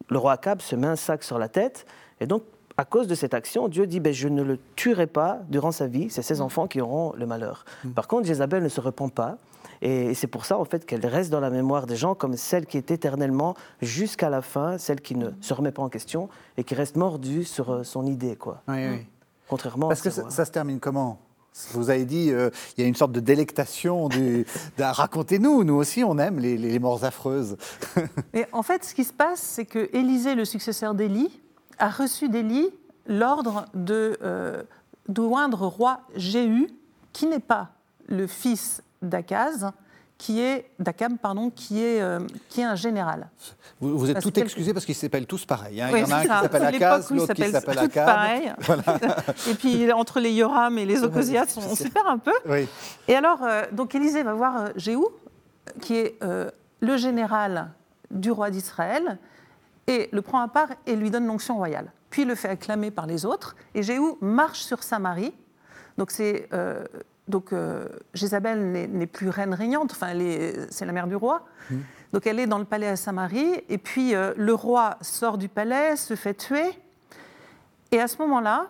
[0.09, 1.87] le roi Akab se met un sac sur la tête,
[2.20, 2.43] et donc,
[2.79, 5.87] à cause de cette action, Dieu dit ben, Je ne le tuerai pas durant sa
[5.87, 7.64] vie, c'est ses enfants qui auront le malheur.
[7.95, 9.37] Par contre, Jézabel ne se repent pas.
[9.83, 12.66] Et c'est pour ça, en fait, qu'elle reste dans la mémoire des gens comme celle
[12.66, 16.62] qui est éternellement jusqu'à la fin, celle qui ne se remet pas en question et
[16.62, 18.62] qui reste mordue sur euh, son idée, quoi.
[18.68, 19.07] Oui, oui.
[19.49, 21.18] Contrairement Parce à que ça, se termine comment?
[21.72, 24.09] Vous avez dit, euh, il y a une sorte de délectation.
[24.09, 24.47] Du,
[24.78, 27.57] Racontez-nous, nous aussi, on aime les, les morts affreuses.
[28.33, 31.41] Mais en fait, ce qui se passe, c'est que Élisée, le successeur d'Élie,
[31.78, 32.70] a reçu d'Élie
[33.07, 34.62] l'ordre de, euh,
[35.09, 36.68] roi Jéhu,
[37.12, 37.70] qui n'est pas
[38.07, 39.72] le fils d'Akaz,
[40.22, 43.28] qui est d'Akab, pardon, qui est, euh, qui est un général.
[43.80, 45.82] Vous, êtes tout excusé parce qu'ils s'appellent tous pareil.
[45.82, 45.88] Hein.
[45.92, 48.53] Il y en a un qui s'appelle Akaz, l'autre qui s'appelle pareil.
[49.50, 52.32] et puis entre les Yoram et les Okosias, on, s'y perd un peu.
[53.09, 55.05] Et alors, euh, donc Élisée va voir euh, Jéhu,
[55.80, 57.72] qui est le général
[58.12, 59.18] du roi d'Israël,
[59.88, 61.90] et le prend à part et lui donne l'onction royale.
[62.11, 65.34] Puis le fait acclamer par les autres, et Jéhu marche sur Samarie.
[65.98, 66.48] Donc c'est
[67.29, 70.12] donc euh, Jézabel n'est plus reine régnante, enfin,
[70.70, 71.47] c'est la mère du roi.
[71.70, 71.77] Mmh.
[72.12, 75.49] Donc elle est dans le palais à Samarie, et puis euh, le roi sort du
[75.49, 76.70] palais, se fait tuer.
[77.91, 78.68] Et à ce moment-là,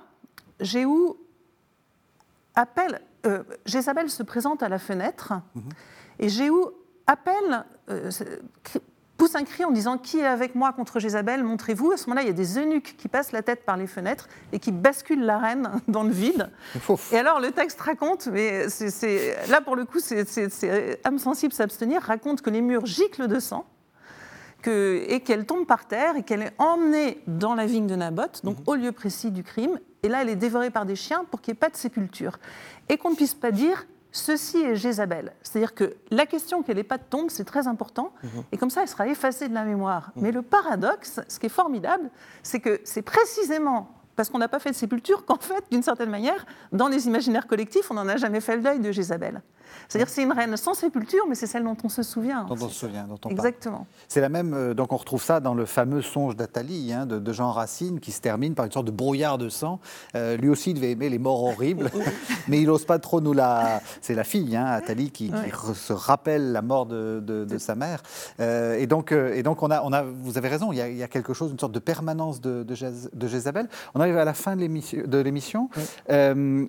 [0.61, 1.12] Jéhu
[2.55, 5.61] appelle, euh, Jézabel se présente à la fenêtre, mmh.
[6.20, 6.62] et Jéhu
[7.07, 7.64] appelle,
[9.22, 11.44] pousse un cri en disant Qui est avec moi contre Jézabel?
[11.44, 11.92] Montrez-vous.
[11.92, 14.28] À ce moment-là, il y a des eunuques qui passent la tête par les fenêtres
[14.52, 16.50] et qui basculent la reine dans le vide.
[17.12, 22.02] Et alors, le texte raconte, mais c'est, là pour le coup, c'est, âme sensible s'abstenir,
[22.02, 23.64] raconte que les murs giclent de sang.
[24.60, 28.42] Que, et qu'elle tombe par terre et qu'elle est emmenée dans la vigne de Naboth,
[28.44, 28.64] donc mhm.
[28.66, 29.78] au lieu précis du crime.
[30.02, 32.38] Et là, elle est dévorée par des chiens pour qu'il n'y ait pas de sépulture.
[32.88, 35.32] Et qu'on ne puisse pas dire Ceci est Jézabel.
[35.42, 38.12] C'est-à-dire que la question qu'elle n'ait pas de tombe, c'est très important.
[38.22, 38.30] Mhm.
[38.52, 40.12] Et comme ça, elle sera effacée de la mémoire.
[40.14, 40.22] Mhm.
[40.22, 42.10] Mais le paradoxe, ce qui est formidable,
[42.42, 46.10] c'est que c'est précisément parce qu'on n'a pas fait de sépulture qu'en fait, d'une certaine
[46.10, 49.42] manière, dans les imaginaires collectifs, on n'en a jamais fait le deuil de Jézabel.
[49.88, 52.44] C'est-à-dire que c'est une reine sans sépulture, mais c'est celle dont on se souvient.
[52.44, 53.86] Dont on se souvient, dont on Exactement.
[54.08, 57.32] C'est la même, euh, donc on retrouve ça dans le fameux songe d'Athalie hein, de,
[57.32, 59.80] Jean Racine, qui se termine par une sorte de brouillard de sang.
[60.14, 61.90] Euh, lui aussi devait aimer les morts horribles,
[62.48, 63.80] mais il n'ose pas trop nous la...
[64.00, 65.30] C'est la fille, hein, Athalie, qui,
[65.74, 68.02] se rappelle la mort de, de, sa mère.
[68.40, 71.08] Euh, et donc, et donc on a, on a, vous avez raison, il y a,
[71.08, 73.68] quelque chose, une sorte de permanence de, de, Jézabel.
[73.94, 75.70] On arrive à la fin de l'émission.
[76.09, 76.68] c'est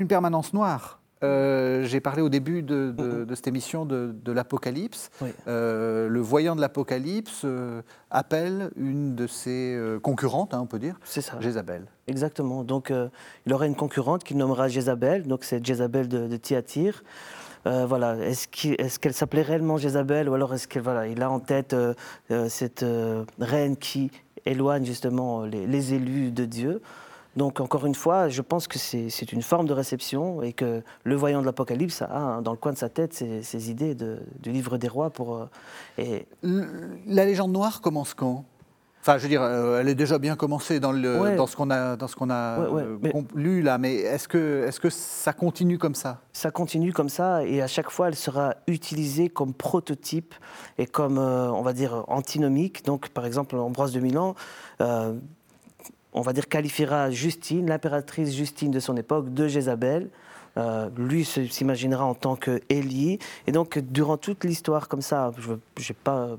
[0.00, 0.98] une permanence noire.
[1.24, 5.10] Euh, j'ai parlé au début de, cette émission de, l'Apocalypse.
[5.46, 10.98] Euh, le voyant de l'Apocalypse euh, appelle une de ses concurrentes, hein, on peut dire,
[11.04, 11.40] c'est ça.
[11.40, 11.86] Jézabel.
[12.06, 12.64] Exactement.
[12.64, 12.92] Donc
[13.46, 16.36] il aurait une concurrente qu'il nommera Jézabel, donc c'est Jézabel de, de
[17.68, 17.86] Thyatire.
[17.86, 18.16] voilà.
[18.16, 21.74] Est-ce qu'elle s'appelait réellement Jézabel ou alors est-ce qu'il voilà, il a en tête
[22.48, 22.84] cette
[23.38, 24.10] reine qui
[24.46, 26.80] éloigne justement les élus de Dieu
[27.38, 31.14] donc encore une fois, je pense que c'est une forme de réception et que le
[31.14, 34.76] voyant de l'Apocalypse a hein, dans le coin de sa tête ces, idées du livre
[34.76, 35.10] des rois.
[35.10, 35.46] Pour, euh,
[35.98, 36.26] et...
[36.42, 38.44] La légende noire commence quand?
[39.08, 41.70] Enfin, je veux dire, euh, elle est déjà bien commencée dans, le, dans ce qu'on
[41.70, 42.98] a, dans ce qu'on a euh,
[43.34, 46.20] lu là, mais est-ce que, est que ça continue comme ça?
[46.34, 50.34] Ça continue comme ça, et à chaque fois, elle sera utilisée comme prototype
[50.76, 52.84] et comme, on va dire, antinomique.
[52.84, 54.34] Donc, par exemple, Ambroise de Milan,
[54.78, 60.10] on va dire, qualifiera Justine, l'impératrice Justine de son époque, de Jézabel.
[60.58, 63.18] Euh, lui s'imaginera en tant que Élie.
[63.46, 66.30] Et donc, durant toute l'histoire comme ça, je n'ai pas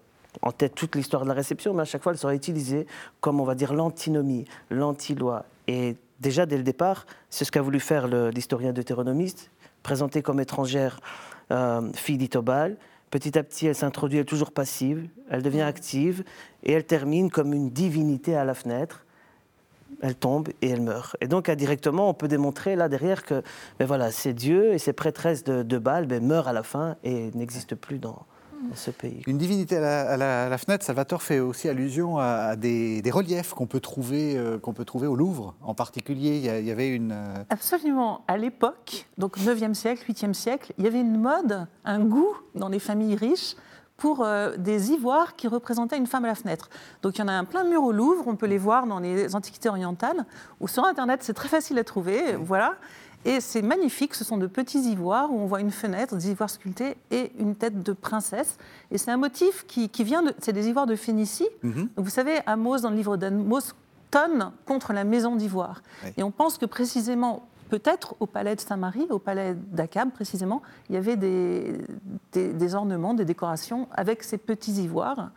[0.41, 2.85] en tête toute l'histoire de la réception, mais à chaque fois, elle sera utilisée
[3.21, 5.45] comme, on va dire, l'antinomie, l'anti-loi.
[5.67, 9.49] Et déjà, dès le départ, c'est ce qu'a voulu faire l'historien deutéronomiste,
[9.83, 10.99] présenter comme étrangère
[11.51, 12.77] euh, fille d'Itobal.
[13.11, 16.23] Petit à petit, elle s'introduit, elle est toujours passive, elle devient active,
[16.63, 19.05] et elle termine comme une divinité à la fenêtre
[20.01, 21.17] elle tombe et elle meurt.
[21.21, 23.41] Et donc indirectement, on peut démontrer là derrière que
[23.79, 26.95] ben voilà, c'est Dieu et ces prêtresses de, de Baal ben, meurent à la fin
[27.03, 28.25] et n'existent plus dans,
[28.75, 29.21] ce pays.
[29.27, 34.37] Une divinité à la, fenêtre, Salvatore fait aussi allusion à, des, reliefs qu'on peut, trouver,
[34.37, 36.37] euh, qu'on peut trouver au Louvre en particulier.
[36.37, 37.11] Il y, avait une...
[37.11, 38.23] Euh, Absolument.
[38.27, 42.69] À l'époque, donc 9e siècle, 8e siècle, il y avait une mode, un goût dans
[42.69, 43.55] les familles riches
[43.97, 46.69] pour euh, des ivoires qui représentaient une femme à la fenêtre.
[47.01, 48.99] Donc il y en a un plein mur au Louvre, on peut les voir dans
[48.99, 50.25] les antiquités orientales,
[50.59, 52.75] ou sur Internet c'est très facile à trouver, voilà.
[53.25, 56.49] Et c'est magnifique, ce sont de petits ivoires où on voit une fenêtre, des ivoires
[56.49, 58.57] sculptés et une tête de princesse.
[58.91, 60.33] Et c'est un motif qui, vient de...
[60.39, 61.47] C'est des ivoires de Phénicie.
[61.63, 61.89] Mhm.
[61.97, 63.73] vous savez, Amos, dans le livre d'Amos,
[64.09, 65.81] tonne contre la maison d'ivoire.
[66.17, 70.95] Et on pense que précisément peut-être au palais de Saint-Marie, au palais d'Akab précisément, il
[70.95, 71.77] y avait des,
[72.33, 75.29] des, ornements, des décorations avec ces petits ivoires.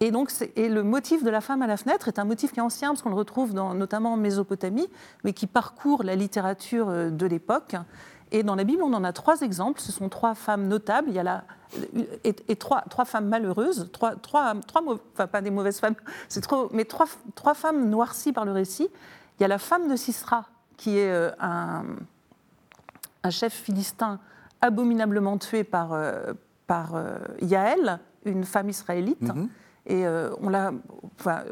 [0.00, 2.58] Et donc, et le motif de la femme à la fenêtre est un motif qui
[2.58, 4.88] est ancien, parce qu'on le retrouve notamment en Mésopotamie,
[5.24, 7.76] mais qui parcourt la littérature euh, de l'époque.
[8.32, 9.80] Et dans la Bible, on en a trois exemples.
[9.80, 11.08] Ce sont trois femmes notables.
[11.08, 11.44] Il y a la,
[12.24, 14.82] et, trois, trois, femmes malheureuses, trois, trois, trois
[15.14, 15.94] enfin pas des mauvaises femmes,
[16.28, 18.88] c'est trop, mais trois, trois femmes noircies par le récit.
[19.38, 21.84] Il y a la femme de Sisra, qui est euh, un,
[23.22, 24.18] un chef philistin
[24.60, 26.32] abominablement tué par, euh,
[26.66, 29.22] par euh, Yaël, une femme israélite.
[29.22, 29.48] Mhm.
[29.86, 30.72] Et euh, on l'a,
[31.18, 31.42] enfin,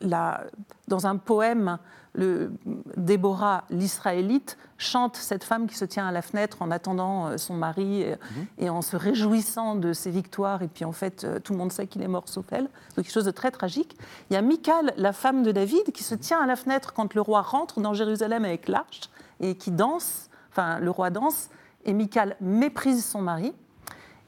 [0.00, 0.44] la-
[0.88, 1.78] dans un poème,
[2.12, 2.52] le,
[2.96, 7.54] Déborah, l'Israélite, chante cette femme qui se tient à la fenêtre en attendant euh, son
[7.54, 8.16] mari et,
[8.58, 10.62] et en se réjouissant de ses victoires.
[10.62, 12.64] Et puis en fait, euh, tout le monde sait qu'il est mort sauf elle.
[12.64, 13.96] Donc quelque chose de très tragique.
[14.30, 17.14] Il y a Michal, la femme de David, qui se tient à la fenêtre quand
[17.14, 19.02] le roi rentre dans Jérusalem avec l'arche
[19.38, 20.28] et qui danse.
[20.50, 21.48] Enfin, le roi danse
[21.84, 23.52] et Michal méprise son mari.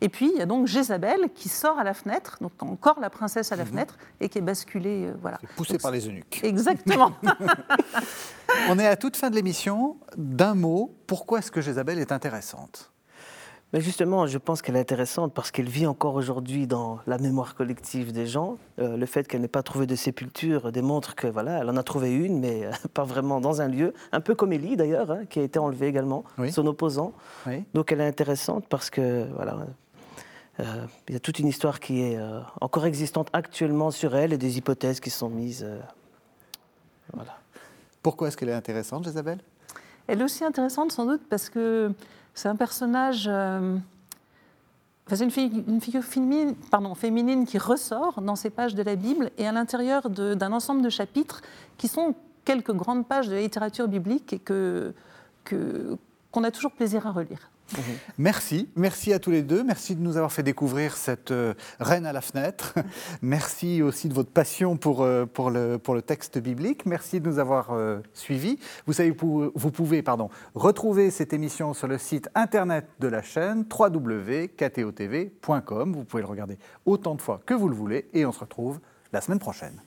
[0.05, 3.09] Et puis, il y a donc Jézabel qui sort à la fenêtre, donc encore la
[3.09, 5.07] princesse à la fenêtre, et qui est basculée.
[5.07, 5.39] euh, voilà.
[5.57, 6.41] Poussé Donc, par les eunuques.
[6.43, 7.13] Exactement.
[8.69, 9.97] On est à toute fin de l'émission.
[10.17, 12.91] D'un mot, pourquoi est-ce que Jézabel est intéressante?
[13.73, 17.55] Mais justement, je pense qu'elle est intéressante parce qu'elle vit encore aujourd'hui dans la mémoire
[17.55, 18.59] collective des gens.
[18.79, 21.83] Euh, le fait qu'elle n'ait pas trouvé de sépulture démontre que voilà, elle en a
[21.83, 23.95] trouvé une, mais euh, pas vraiment dans un lieu.
[24.13, 26.53] Un peu comme Élie d'ailleurs, hein, qui a été enlevée également, Oui.
[26.53, 27.13] son opposant.
[27.47, 27.65] Oui.
[27.73, 29.57] Donc elle est intéressante parce que voilà,
[30.59, 34.39] il y a toute une histoire qui est euh, encore existante actuellement sur elle et
[34.39, 35.65] des hypothèses qui sont mises.
[35.65, 35.81] euh,
[37.13, 37.37] voilà.
[38.03, 39.39] Pourquoi est-ce qu'elle est intéressante, Jézabel
[40.07, 41.93] Elle est aussi intéressante sans doute parce que
[42.35, 43.27] c'est un personnage.
[43.29, 43.77] euh,
[45.07, 48.83] enfin, c'est une, fi- une figure féminine, pardon, féminine qui ressort dans ces pages de
[48.83, 51.41] la Bible et à l'intérieur d'un ensemble de chapitres
[51.79, 54.93] qui sont quelques grandes pages de la littérature biblique et que
[55.45, 55.97] que-
[56.31, 57.51] qu'on a toujours plaisir à relire.
[58.19, 59.65] Merci, merci à tous les deux.
[59.65, 62.75] Merci de nous avoir fait découvrir cette euh, reine à la fenêtre.
[63.23, 66.87] Merci aussi de votre passion pour, euh, pour, le, pour le texte biblique.
[66.87, 68.59] Merci de nous avoir euh, suivis.
[68.87, 73.65] Vous savez, vous pouvez pardon, retrouver cette émission sur le site internet de la chaîne
[73.71, 75.93] www.ktotv.com.
[75.93, 78.81] Vous pouvez le regarder autant de fois que vous le voulez et on se retrouve
[79.13, 79.81] la semaine prochaine.